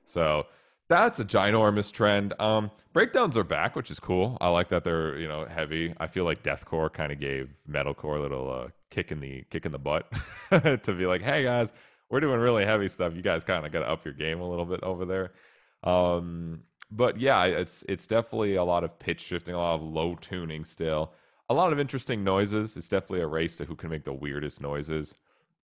So 0.03 0.47
that's 0.87 1.19
a 1.19 1.25
ginormous 1.25 1.91
trend. 1.91 2.33
Um, 2.39 2.71
breakdowns 2.93 3.37
are 3.37 3.43
back, 3.43 3.75
which 3.75 3.89
is 3.89 3.99
cool. 3.99 4.37
I 4.39 4.49
like 4.49 4.69
that 4.69 4.83
they're 4.83 5.17
you 5.17 5.27
know 5.27 5.45
heavy. 5.45 5.93
I 5.99 6.07
feel 6.07 6.25
like 6.25 6.43
deathcore 6.43 6.91
kind 6.91 7.11
of 7.11 7.19
gave 7.19 7.49
metalcore 7.69 8.17
a 8.17 8.21
little 8.21 8.51
uh, 8.51 8.67
kick 8.91 9.11
in 9.11 9.19
the 9.19 9.43
kick 9.49 9.65
in 9.65 9.71
the 9.71 9.79
butt 9.79 10.11
to 10.51 10.93
be 10.93 11.05
like, 11.05 11.21
hey 11.21 11.43
guys, 11.43 11.73
we're 12.09 12.19
doing 12.19 12.39
really 12.39 12.65
heavy 12.65 12.87
stuff. 12.87 13.15
You 13.15 13.21
guys 13.21 13.43
kind 13.43 13.65
of 13.65 13.71
got 13.71 13.79
to 13.79 13.89
up 13.89 14.05
your 14.05 14.13
game 14.13 14.39
a 14.41 14.49
little 14.49 14.65
bit 14.65 14.83
over 14.83 15.05
there. 15.05 15.31
Um, 15.83 16.61
but 16.91 17.19
yeah, 17.19 17.43
it's 17.45 17.83
it's 17.89 18.07
definitely 18.07 18.55
a 18.55 18.63
lot 18.63 18.83
of 18.83 18.99
pitch 18.99 19.21
shifting, 19.21 19.55
a 19.55 19.57
lot 19.57 19.75
of 19.75 19.81
low 19.81 20.15
tuning 20.15 20.65
still, 20.65 21.13
a 21.49 21.53
lot 21.53 21.73
of 21.73 21.79
interesting 21.79 22.23
noises. 22.23 22.77
It's 22.77 22.87
definitely 22.87 23.21
a 23.21 23.27
race 23.27 23.57
to 23.57 23.65
who 23.65 23.75
can 23.75 23.89
make 23.89 24.05
the 24.05 24.13
weirdest 24.13 24.61
noises. 24.61 25.15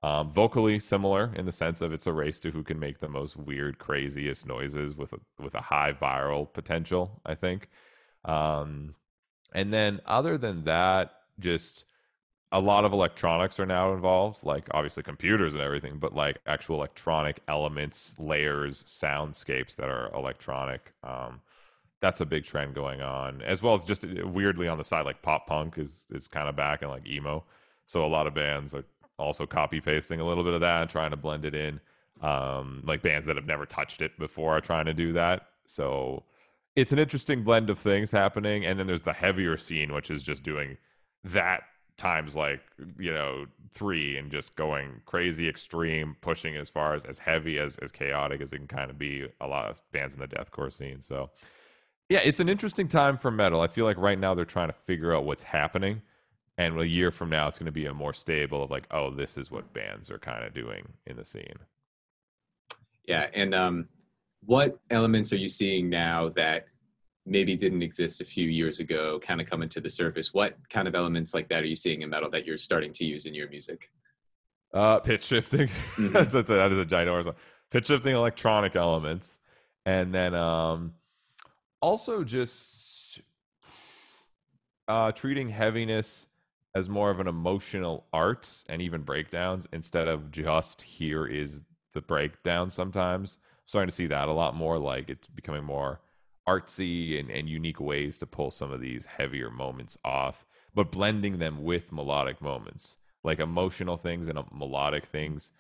Um, 0.04 0.32
vocally 0.32 0.80
similar 0.80 1.32
in 1.36 1.46
the 1.46 1.52
sense 1.52 1.82
of 1.82 1.94
it's 1.94 2.08
a 2.08 2.14
race 2.14 2.40
to 2.40 2.52
who 2.52 2.64
can 2.64 2.80
make 2.80 3.00
the 3.00 3.08
most 3.08 3.38
weird, 3.38 3.78
craziest 3.78 4.48
noises 4.48 4.96
with 4.96 5.14
a, 5.14 5.20
with 5.40 5.54
a 5.54 5.62
high 5.62 5.94
viral 5.94 6.52
potential. 6.52 7.22
I 7.26 7.36
think. 7.36 7.70
Um, 8.26 8.96
and 9.54 9.74
then 9.74 10.02
other 10.06 10.38
than 10.38 10.64
that, 10.64 11.12
just 11.40 11.86
a 12.52 12.60
lot 12.60 12.84
of 12.84 12.94
electronics 12.94 13.60
are 13.60 13.66
now 13.66 13.94
involved, 13.94 14.44
like 14.44 14.68
obviously 14.72 15.04
computers 15.04 15.54
and 15.54 15.64
everything, 15.64 16.00
but 16.00 16.14
like 16.14 16.40
actual 16.46 16.76
electronic 16.78 17.40
elements, 17.48 18.16
layers, 18.20 18.84
soundscapes 18.84 19.76
that 19.78 19.90
are 19.90 20.12
electronic. 20.14 20.94
Um, 21.04 21.42
that's 22.02 22.20
a 22.20 22.26
big 22.26 22.44
trend 22.44 22.74
going 22.74 23.02
on, 23.02 23.42
as 23.44 23.62
well 23.62 23.74
as 23.74 23.84
just 23.84 24.04
uh, 24.04 24.28
weirdly 24.28 24.68
on 24.68 24.78
the 24.78 24.84
side, 24.84 25.06
like 25.06 25.22
pop 25.22 25.48
punk 25.48 25.78
is 25.78 26.06
is 26.12 26.28
kind 26.28 26.50
of 26.50 26.56
back 26.56 26.82
and 26.82 26.92
like 26.92 27.08
emo. 27.08 27.44
So 27.86 28.06
a 28.06 28.08
lot 28.08 28.28
of 28.28 28.34
bands 28.34 28.74
are 28.74 28.86
also 29.18 29.46
copy 29.46 29.82
pasting 29.82 30.20
a 30.20 30.26
little 30.26 30.44
bit 30.44 30.54
of 30.54 30.62
that, 30.62 30.90
trying 30.90 31.12
to 31.12 31.18
blend 31.18 31.46
it 31.46 31.56
in. 31.56 31.80
Um, 32.22 32.84
like 32.86 33.02
bands 33.02 33.26
that 33.26 33.36
have 33.36 33.48
never 33.48 33.66
touched 33.66 34.02
it 34.02 34.18
before 34.20 34.58
are 34.58 34.62
trying 34.62 34.86
to 34.86 34.94
do 34.94 35.14
that. 35.14 35.48
So 35.66 36.24
it's 36.76 36.92
an 36.92 37.00
interesting 37.00 37.44
blend 37.44 37.70
of 37.70 37.80
things 37.80 38.12
happening. 38.12 38.66
And 38.66 38.80
then 38.80 38.88
there's 38.88 39.02
the 39.02 39.14
heavier 39.14 39.58
scene, 39.58 39.94
which 39.94 40.12
is 40.12 40.24
just 40.24 40.44
doing 40.44 40.78
that 41.24 41.64
times 42.02 42.36
like 42.36 42.62
you 42.98 43.14
know 43.14 43.46
three 43.76 44.18
and 44.18 44.32
just 44.32 44.56
going 44.56 45.02
crazy 45.06 45.48
extreme 45.48 46.16
pushing 46.22 46.56
as 46.56 46.68
far 46.68 46.96
as 46.96 47.06
as 47.06 47.20
heavy 47.20 47.60
as 47.60 47.78
as 47.78 47.92
chaotic 47.92 48.42
as 48.42 48.52
it 48.54 48.58
can 48.58 48.68
kind 48.68 48.90
of 48.90 48.98
be 48.98 49.28
a 49.40 49.46
lot 49.46 49.70
of 49.70 49.80
bands 49.92 50.16
in 50.16 50.20
the 50.20 50.28
deathcore 50.28 50.74
scene 50.74 51.00
so 51.00 51.30
yeah 52.10 52.20
it's 52.24 52.40
an 52.40 52.50
interesting 52.50 52.88
time 52.88 53.18
for 53.18 53.30
metal 53.30 53.62
i 53.62 53.68
feel 53.68 53.86
like 53.86 53.98
right 53.98 54.18
now 54.18 54.34
they're 54.34 54.46
trying 54.46 54.68
to 54.68 54.76
figure 54.86 55.16
out 55.16 55.26
what's 55.26 55.44
happening 55.44 56.02
and 56.58 56.80
a 56.80 56.88
year 56.88 57.12
from 57.12 57.30
now 57.30 57.48
it's 57.48 57.58
going 57.58 57.66
to 57.66 57.72
be 57.72 57.86
a 57.86 57.94
more 57.94 58.14
stable 58.14 58.64
of 58.64 58.72
like 58.72 58.86
oh 58.92 59.10
this 59.10 59.38
is 59.38 59.52
what 59.52 59.74
bands 59.74 60.12
are 60.12 60.20
kind 60.20 60.44
of 60.44 60.54
doing 60.54 60.88
in 61.06 61.16
the 61.16 61.26
scene. 61.26 61.58
Yeah 63.08 63.28
and 63.34 63.54
um 63.56 63.88
what 64.46 64.80
elements 64.90 65.32
are 65.32 65.38
you 65.38 65.50
seeing 65.50 65.90
now 65.90 66.30
that 66.30 66.66
maybe 67.26 67.56
didn't 67.56 67.84
exist 67.84 68.22
a 68.22 68.26
few 68.26 68.50
years 68.50 68.80
ago 68.80 69.20
kind 69.20 69.40
of 69.40 69.48
coming 69.48 69.70
to 69.70 69.80
the 69.80 69.90
surface? 69.90 70.34
What 70.34 70.56
kind 70.70 70.88
of 70.88 70.96
elements 70.96 71.34
like 71.34 71.48
that 71.50 71.64
are 71.64 71.68
you 71.68 71.76
seeing 71.76 72.02
in 72.02 72.10
metal 72.10 72.30
that 72.32 72.46
you're 72.46 72.58
starting 72.58 72.92
to 72.94 73.06
use 73.06 73.26
in 73.26 73.34
your 73.34 73.50
music? 73.50 73.90
Uh 74.74 75.00
pitch 75.00 75.26
shifting. 75.26 75.68
Mm-hmm. 75.68 76.12
that's, 76.12 76.34
that's 76.34 76.50
a, 76.50 76.54
that 76.56 76.72
is 76.72 76.80
a 76.80 76.86
ginormous 76.86 77.34
pitch 77.70 77.88
shifting 77.88 78.16
electronic 78.16 78.76
elements. 78.76 79.40
And 79.86 80.14
then 80.14 80.36
um 80.36 80.94
also 81.82 82.24
just 82.24 83.22
uh 84.88 85.12
treating 85.12 85.50
heaviness 85.50 86.28
as 86.76 86.90
more 86.90 87.10
of 87.10 87.20
an 87.20 87.28
emotional 87.28 88.06
art 88.14 88.50
and 88.70 88.82
even 88.82 89.02
breakdowns 89.02 89.68
instead 89.74 90.08
of 90.08 90.32
just 90.32 90.82
here 90.82 91.26
is 91.26 91.62
the 91.94 92.02
breakdown 92.02 92.70
sometimes. 92.70 93.38
I'm 93.42 93.68
starting 93.68 93.90
to 93.90 93.96
see 93.96 94.08
that 94.08 94.30
a 94.30 94.34
lot 94.34 94.56
more 94.56 94.78
like 94.78 95.10
it's 95.10 95.28
becoming 95.28 95.64
more 95.64 96.02
artsy 96.48 97.20
and, 97.20 97.30
and 97.30 97.48
unique 97.48 97.80
ways 97.80 98.18
to 98.18 98.26
pull 98.26 98.52
some 98.52 98.72
of 98.72 98.82
these 98.82 99.06
heavier 99.06 99.50
moments 99.50 99.98
off 100.04 100.46
but 100.74 100.92
blending 100.92 101.38
them 101.38 101.64
with 101.64 101.92
melodic 101.92 102.42
moments 102.42 102.98
like 103.24 103.40
emotional 103.40 103.98
things 103.98 104.28
and 104.28 104.40
melodic 104.52 105.06
things 105.06 105.52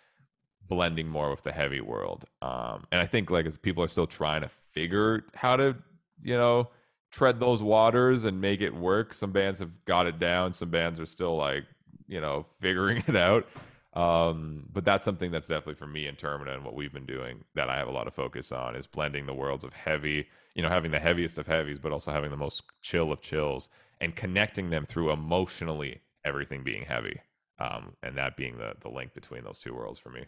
blending 0.67 1.08
more 1.08 1.30
with 1.30 1.43
the 1.43 1.52
heavy 1.52 1.82
world. 1.82 2.26
Um, 2.41 2.86
and 2.91 3.00
i 3.02 3.06
think 3.06 3.30
like 3.30 3.45
as 3.45 3.58
people 3.58 3.84
are 3.84 3.88
still 3.88 4.08
trying 4.08 4.41
to 4.41 4.50
figure 4.74 5.26
how 5.36 5.56
to 5.56 5.76
you 6.24 6.36
know 6.36 6.69
tread 7.12 7.39
those 7.39 7.62
waters 7.62 8.26
and 8.26 8.39
make 8.41 8.62
it 8.62 8.74
work. 8.74 9.13
Some 9.13 9.32
bands 9.32 9.60
have 9.60 9.86
got 9.86 10.08
it 10.08 10.19
down. 10.19 10.54
Some 10.54 10.69
bands 10.69 11.00
are 11.00 11.06
still 11.06 11.36
like, 11.36 11.65
you 12.08 12.21
know, 12.21 12.45
figuring 12.62 13.04
it 13.08 13.15
out. 13.15 13.47
Um, 13.93 14.67
but 14.71 14.86
that's 14.86 15.04
something 15.04 15.32
that's 15.32 15.47
definitely 15.47 15.76
for 15.76 15.88
me 15.88 16.08
and 16.08 16.17
Termina 16.17 16.56
and 16.56 16.63
what 16.63 16.76
we've 16.76 16.93
been 16.93 17.06
doing 17.06 17.43
that 17.56 17.69
I 17.69 17.78
have 17.78 17.89
a 17.89 17.91
lot 17.91 18.08
of 18.08 18.13
focus 18.13 18.54
on 18.54 18.76
is 18.78 18.88
blending 18.88 19.26
the 19.26 19.34
worlds 19.34 19.65
of 19.65 19.74
heavy, 19.74 20.28
you 20.56 20.63
know, 20.63 20.69
having 20.69 20.91
the 20.91 21.00
heaviest 21.00 21.38
of 21.38 21.45
heavies, 21.45 21.78
but 21.78 21.91
also 21.91 22.12
having 22.12 22.32
the 22.32 22.38
most 22.38 22.63
chill 22.82 23.12
of 23.12 23.21
chills 23.21 23.67
and 24.00 24.15
connecting 24.15 24.69
them 24.69 24.86
through 24.86 25.12
emotionally 25.12 26.00
everything 26.24 26.63
being 26.63 26.86
heavy. 26.86 27.19
Um, 27.60 27.93
and 28.02 28.17
that 28.17 28.38
being 28.38 28.58
the 28.58 28.74
the 28.80 28.89
link 28.89 29.13
between 29.13 29.43
those 29.43 29.60
two 29.60 29.76
worlds 29.76 30.00
for 30.00 30.10
me. 30.10 30.24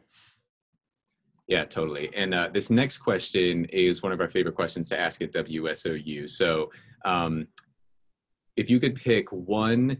Yeah, 1.48 1.66
totally. 1.66 2.10
And 2.16 2.34
uh, 2.34 2.50
this 2.54 2.70
next 2.70 3.00
question 3.00 3.66
is 3.66 4.02
one 4.02 4.12
of 4.12 4.22
our 4.22 4.30
favorite 4.30 4.56
questions 4.56 4.90
to 4.90 5.00
ask 5.00 5.22
at 5.22 5.34
WSOU. 5.34 6.30
So, 6.30 6.72
um, 7.06 7.48
if 8.56 8.70
you 8.70 8.80
could 8.80 8.96
pick 8.96 9.32
one 9.32 9.98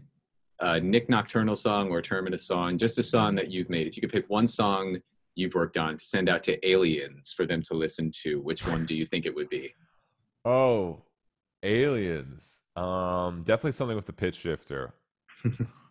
uh, 0.60 0.78
Nick 0.78 1.08
Nocturnal 1.08 1.56
song 1.56 1.90
or 1.90 2.00
Termina 2.00 2.38
song, 2.38 2.78
just 2.78 2.98
a 2.98 3.02
song 3.02 3.34
that 3.34 3.50
you've 3.50 3.68
made, 3.68 3.86
if 3.86 3.96
you 3.96 4.00
could 4.00 4.12
pick 4.12 4.28
one 4.28 4.46
song 4.46 4.98
you've 5.34 5.54
worked 5.54 5.76
on 5.76 5.98
to 5.98 6.04
send 6.04 6.28
out 6.28 6.42
to 6.44 6.68
aliens 6.68 7.32
for 7.32 7.44
them 7.44 7.60
to 7.62 7.74
listen 7.74 8.10
to, 8.22 8.40
which 8.40 8.66
one 8.66 8.86
do 8.86 8.94
you 8.94 9.04
think 9.04 9.26
it 9.26 9.34
would 9.34 9.48
be? 9.48 9.74
Oh, 10.44 11.02
aliens. 11.62 12.62
Um, 12.76 13.42
definitely 13.44 13.72
something 13.72 13.96
with 13.96 14.06
the 14.06 14.12
pitch 14.12 14.36
shifter. 14.36 14.94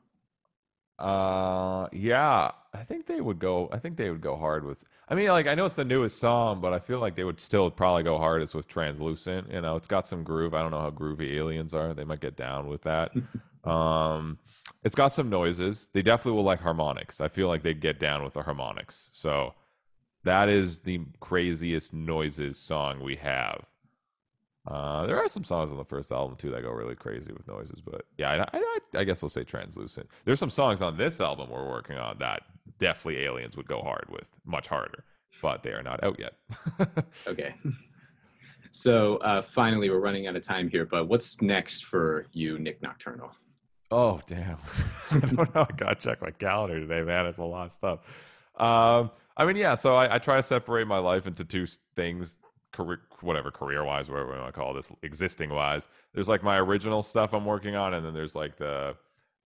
uh, 1.00 1.88
yeah, 1.92 2.52
I 2.74 2.84
think 2.84 3.08
they 3.08 3.22
would 3.22 3.40
go. 3.40 3.70
I 3.72 3.80
think 3.80 3.98
they 3.98 4.10
would 4.10 4.22
go 4.22 4.36
hard 4.38 4.66
with 4.66 4.84
I 5.08 5.16
mean, 5.16 5.28
like 5.28 5.48
I 5.48 5.56
know 5.56 5.66
it's 5.66 5.76
the 5.76 5.86
newest 5.86 6.18
song, 6.18 6.62
but 6.62 6.74
I 6.74 6.80
feel 6.80 7.00
like 7.00 7.16
they 7.16 7.24
would 7.24 7.40
still 7.40 7.70
probably 7.70 8.04
go 8.04 8.18
hardest 8.18 8.56
with 8.56 8.68
Translucent. 8.68 9.52
You 9.52 9.62
know, 9.62 9.76
it's 9.76 9.88
got 9.88 10.08
some 10.08 10.24
groove. 10.24 10.54
I 10.54 10.62
don't 10.62 10.72
know 10.72 10.80
how 10.80 10.92
groovy 10.92 11.34
aliens 11.34 11.74
are. 11.74 11.94
They 11.94 12.06
might 12.06 12.22
get 12.22 12.38
down 12.38 12.68
with 12.68 12.84
that. 12.84 13.12
um, 13.70 14.40
it's 14.84 14.96
got 14.96 15.10
some 15.10 15.30
noises. 15.30 15.90
They 15.94 16.02
definitely 16.02 16.38
will 16.38 16.44
like 16.44 16.62
harmonics. 16.62 17.20
I 17.20 17.28
feel 17.28 17.48
like 17.48 17.64
they 17.64 17.74
get 17.74 18.00
down 18.00 18.24
with 18.24 18.34
the 18.34 18.44
harmonics. 18.44 19.10
So 19.12 19.54
that 20.24 20.48
is 20.48 20.80
the 20.80 21.02
craziest 21.20 21.94
noises 21.94 22.58
song 22.58 23.04
we 23.04 23.18
have. 23.18 23.66
Uh, 24.66 25.06
there 25.06 25.18
are 25.18 25.28
some 25.28 25.44
songs 25.44 25.72
on 25.72 25.78
the 25.78 25.84
first 25.84 26.12
album 26.12 26.38
too 26.38 26.50
that 26.52 26.62
go 26.62 26.72
really 26.72 26.96
crazy 26.96 27.34
with 27.34 27.46
noises, 27.48 27.82
but 27.82 28.06
yeah, 28.18 28.46
I, 28.54 28.58
I, 28.58 28.80
I 29.00 29.04
guess 29.04 29.22
I'll 29.22 29.30
say 29.30 29.44
translucent. 29.44 30.08
There's 30.24 30.40
some 30.40 30.50
songs 30.50 30.82
on 30.82 30.98
this 30.98 31.20
album 31.20 31.50
we're 31.50 31.68
working 31.68 31.98
on 31.98 32.18
that 32.20 32.44
definitely 32.80 33.24
aliens 33.24 33.58
would 33.58 33.68
go 33.68 33.82
hard 33.82 34.06
with, 34.10 34.30
much 34.46 34.68
harder, 34.68 35.04
but 35.42 35.64
they 35.64 35.72
are 35.72 35.84
not 35.84 36.02
out 36.04 36.18
yet. 36.20 36.34
okay. 37.28 37.56
So 38.76 39.18
uh, 39.18 39.44
finally, 39.44 39.92
we're 39.92 40.00
running 40.00 40.26
out 40.26 40.36
of 40.36 40.42
time 40.42 40.68
here, 40.68 40.84
but 40.84 41.08
what's 41.08 41.40
next 41.44 41.86
for 41.86 42.26
you, 42.34 42.58
Nick 42.58 42.82
Nocturnal? 42.82 43.32
Oh 43.92 44.20
damn! 44.26 44.58
I 45.12 45.20
don't 45.20 45.54
know. 45.54 45.68
I 45.70 45.76
gotta 45.78 45.94
check 45.94 46.24
my 46.24 46.32
calendar 46.32 46.80
today, 46.80 47.04
man. 47.04 47.28
It's 47.28 47.38
a 47.38 47.44
lot 47.44 47.68
of 47.68 47.72
stuff. 47.72 48.00
Um, 48.56 49.12
I 49.38 49.46
mean, 49.46 49.58
yeah. 49.58 49.76
So 49.76 49.96
I, 49.96 50.16
I 50.16 50.18
try 50.18 50.38
to 50.38 50.44
separate 50.44 50.88
my 50.88 50.98
life 50.98 51.28
into 51.28 51.46
two 51.46 51.68
things 51.96 52.36
career, 52.74 53.00
whatever 53.22 53.52
career 53.52 53.84
wise, 53.86 54.10
whatever 54.10 54.34
we 54.34 54.40
want 54.40 54.54
to 54.54 54.60
call 54.60 54.74
this, 54.74 54.92
existing 55.04 55.50
wise. 55.50 55.88
There's 56.14 56.28
like 56.28 56.44
my 56.44 56.58
original 56.58 57.02
stuff 57.02 57.34
I'm 57.34 57.46
working 57.46 57.76
on, 57.76 57.94
and 57.94 58.06
then 58.06 58.14
there's 58.14 58.36
like 58.36 58.58
the 58.58 58.96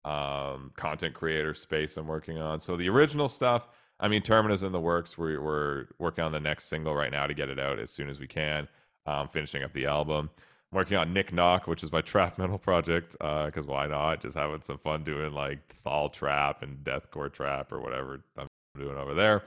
um, 0.04 0.72
content 0.76 1.14
creator 1.14 1.52
space 1.52 1.96
I'm 1.96 2.06
working 2.06 2.38
on. 2.38 2.60
So 2.60 2.76
the 2.76 2.88
original 2.88 3.28
stuff, 3.28 3.68
I 4.00 4.08
mean, 4.08 4.22
Termina's 4.22 4.62
in 4.62 4.72
the 4.72 4.80
works. 4.80 5.18
We're, 5.18 5.40
we're 5.40 5.86
working 5.98 6.24
on 6.24 6.32
the 6.32 6.40
next 6.40 6.66
single 6.66 6.94
right 6.94 7.10
now 7.10 7.26
to 7.26 7.34
get 7.34 7.50
it 7.50 7.58
out 7.58 7.78
as 7.78 7.90
soon 7.90 8.08
as 8.08 8.20
we 8.20 8.26
can. 8.26 8.68
Um, 9.04 9.28
finishing 9.28 9.62
up 9.62 9.72
the 9.72 9.86
album. 9.86 10.30
I'm 10.72 10.76
working 10.76 10.96
on 10.96 11.12
Nick 11.12 11.32
Knock, 11.32 11.68
which 11.68 11.84
is 11.84 11.92
my 11.92 12.00
trap 12.02 12.38
metal 12.38 12.58
project. 12.58 13.12
Because 13.12 13.66
uh, 13.66 13.70
why 13.70 13.86
not? 13.86 14.22
Just 14.22 14.36
having 14.36 14.62
some 14.62 14.78
fun 14.78 15.04
doing 15.04 15.32
like 15.32 15.76
fall 15.82 16.08
trap 16.08 16.62
and 16.62 16.78
deathcore 16.78 17.32
trap 17.32 17.72
or 17.72 17.80
whatever 17.80 18.22
I'm 18.36 18.48
doing 18.76 18.96
over 18.96 19.14
there. 19.14 19.42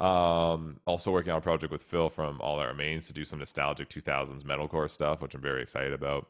Um, 0.00 0.78
also 0.86 1.10
working 1.10 1.32
on 1.32 1.38
a 1.38 1.40
project 1.40 1.72
with 1.72 1.82
Phil 1.82 2.08
from 2.08 2.40
All 2.40 2.58
That 2.58 2.66
Remains 2.66 3.06
to 3.08 3.12
do 3.12 3.24
some 3.24 3.40
nostalgic 3.40 3.88
2000s 3.88 4.44
metalcore 4.44 4.88
stuff, 4.88 5.20
which 5.20 5.34
I'm 5.34 5.40
very 5.40 5.62
excited 5.62 5.92
about. 5.92 6.28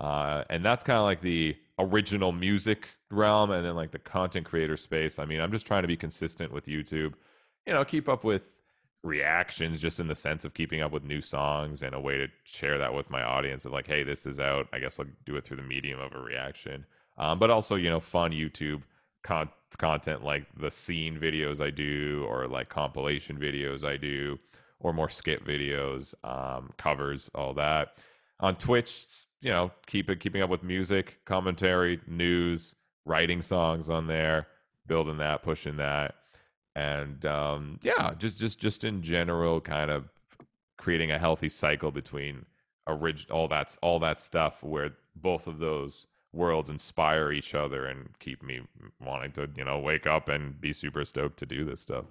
Uh, 0.00 0.44
and 0.48 0.64
that's 0.64 0.82
kind 0.82 0.98
of 0.98 1.04
like 1.04 1.20
the 1.20 1.56
original 1.78 2.32
music 2.32 2.88
realm 3.10 3.50
and 3.50 3.64
then 3.64 3.74
like 3.74 3.90
the 3.90 3.98
content 3.98 4.46
creator 4.46 4.76
space. 4.76 5.18
I 5.18 5.26
mean, 5.26 5.40
I'm 5.40 5.52
just 5.52 5.66
trying 5.66 5.82
to 5.82 5.88
be 5.88 5.96
consistent 5.96 6.52
with 6.52 6.64
YouTube 6.64 7.14
you 7.66 7.72
know, 7.72 7.84
keep 7.84 8.08
up 8.08 8.24
with 8.24 8.48
reactions 9.02 9.80
just 9.80 9.98
in 10.00 10.06
the 10.06 10.14
sense 10.14 10.44
of 10.44 10.54
keeping 10.54 10.80
up 10.80 10.92
with 10.92 11.04
new 11.04 11.20
songs 11.20 11.82
and 11.82 11.94
a 11.94 12.00
way 12.00 12.18
to 12.18 12.28
share 12.44 12.78
that 12.78 12.94
with 12.94 13.10
my 13.10 13.22
audience 13.22 13.64
of 13.64 13.72
like, 13.72 13.86
hey, 13.86 14.02
this 14.02 14.26
is 14.26 14.38
out. 14.38 14.68
I 14.72 14.78
guess 14.78 14.98
I'll 14.98 15.06
do 15.26 15.36
it 15.36 15.44
through 15.44 15.56
the 15.58 15.62
medium 15.62 16.00
of 16.00 16.12
a 16.14 16.20
reaction. 16.20 16.84
Um, 17.18 17.38
but 17.38 17.50
also, 17.50 17.74
you 17.76 17.90
know, 17.90 18.00
fun 18.00 18.30
YouTube 18.32 18.82
con- 19.22 19.50
content 19.78 20.24
like 20.24 20.46
the 20.58 20.70
scene 20.70 21.18
videos 21.18 21.60
I 21.60 21.70
do 21.70 22.26
or 22.28 22.46
like 22.46 22.68
compilation 22.68 23.38
videos 23.38 23.84
I 23.84 23.96
do 23.96 24.38
or 24.80 24.92
more 24.92 25.08
skit 25.08 25.44
videos, 25.44 26.14
um, 26.24 26.72
covers, 26.76 27.30
all 27.34 27.54
that. 27.54 27.98
On 28.40 28.56
Twitch, 28.56 29.26
you 29.40 29.50
know, 29.50 29.70
keep 29.86 30.10
it 30.10 30.18
keeping 30.18 30.42
up 30.42 30.50
with 30.50 30.64
music, 30.64 31.20
commentary, 31.24 32.00
news, 32.06 32.74
writing 33.04 33.40
songs 33.42 33.88
on 33.88 34.08
there, 34.08 34.48
building 34.86 35.18
that, 35.18 35.42
pushing 35.42 35.76
that 35.76 36.16
and 36.74 37.24
um, 37.26 37.78
yeah, 37.82 38.14
just 38.18 38.38
just 38.38 38.58
just 38.58 38.84
in 38.84 39.02
general, 39.02 39.60
kind 39.60 39.90
of 39.90 40.08
creating 40.78 41.10
a 41.10 41.18
healthy 41.18 41.48
cycle 41.48 41.90
between 41.90 42.46
original 42.86 43.36
all 43.36 43.48
that's 43.48 43.78
all 43.82 43.98
that 44.00 44.20
stuff 44.20 44.62
where 44.62 44.92
both 45.14 45.46
of 45.46 45.58
those 45.58 46.06
worlds 46.32 46.70
inspire 46.70 47.32
each 47.32 47.54
other 47.54 47.86
and 47.86 48.08
keep 48.18 48.42
me 48.42 48.60
wanting 49.00 49.32
to 49.32 49.48
you 49.56 49.64
know 49.64 49.78
wake 49.78 50.06
up 50.06 50.28
and 50.28 50.60
be 50.60 50.72
super 50.72 51.04
stoked 51.04 51.38
to 51.38 51.46
do 51.46 51.64
this 51.64 51.80
stuff. 51.80 52.04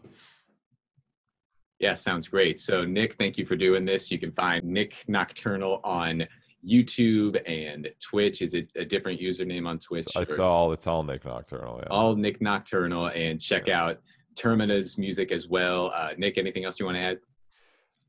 Yeah, 1.80 1.96
sounds 1.96 2.28
great. 2.28 2.60
So 2.60 2.86
Nick, 2.86 3.16
thank 3.16 3.38
you 3.38 3.46
for 3.46 3.56
doing 3.56 3.86
this. 3.86 4.12
You 4.12 4.20
can 4.20 4.32
find 4.32 4.64
Nick 4.64 5.04
Nocturnal 5.08 5.82
on 5.84 6.28
YouTube 6.68 7.42
and 7.50 7.90
Twitch. 8.00 8.44
Is 8.44 8.54
it 8.54 8.72
a 8.76 8.86
different 8.86 9.20
username 9.20 9.68
on 9.68 9.80
Twitch? 9.80 10.06
It's, 10.16 10.38
all 10.38 10.72
it's 10.74 10.86
all 10.86 11.04
Nick 11.04 11.26
Nocturnal. 11.26 11.80
Yeah. 11.82 11.88
All 11.90 12.16
Nick 12.16 12.40
Nocturnal, 12.40 13.08
and 13.08 13.42
check 13.42 13.68
yeah. 13.68 13.84
out 13.84 14.02
Termina's 14.36 14.98
music 14.98 15.32
as 15.32 15.48
well. 15.48 15.92
Uh, 15.96 16.10
Nick, 16.18 16.38
anything 16.38 16.66
else 16.66 16.80
you 16.80 16.86
want 16.86 16.98
to 16.98 17.02
add? 17.02 17.18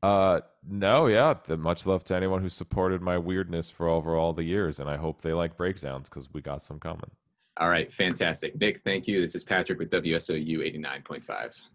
Uh, 0.03 0.41
no, 0.69 1.07
yeah. 1.07 1.33
The, 1.45 1.55
much 1.55 1.85
love 1.85 2.03
to 2.05 2.15
anyone 2.15 2.41
who 2.41 2.49
supported 2.49 3.01
my 3.01 3.17
weirdness 3.17 3.69
for 3.69 3.87
over 3.87 4.17
all 4.17 4.33
the 4.33 4.43
years, 4.43 4.81
and 4.81 4.89
I 4.89 4.97
hope 4.97 5.21
they 5.21 5.31
like 5.31 5.55
breakdowns 5.55 6.09
because 6.09 6.31
we 6.33 6.41
got 6.41 6.61
some 6.61 6.77
coming. 6.77 7.09
All 7.57 7.69
right, 7.69 7.91
fantastic. 7.91 8.59
Nick, 8.59 8.81
thank 8.81 9.07
you. 9.07 9.21
This 9.21 9.33
is 9.33 9.43
Patrick 9.45 9.79
with 9.79 9.89
WSOU 9.91 10.57
89.5. 10.75 11.63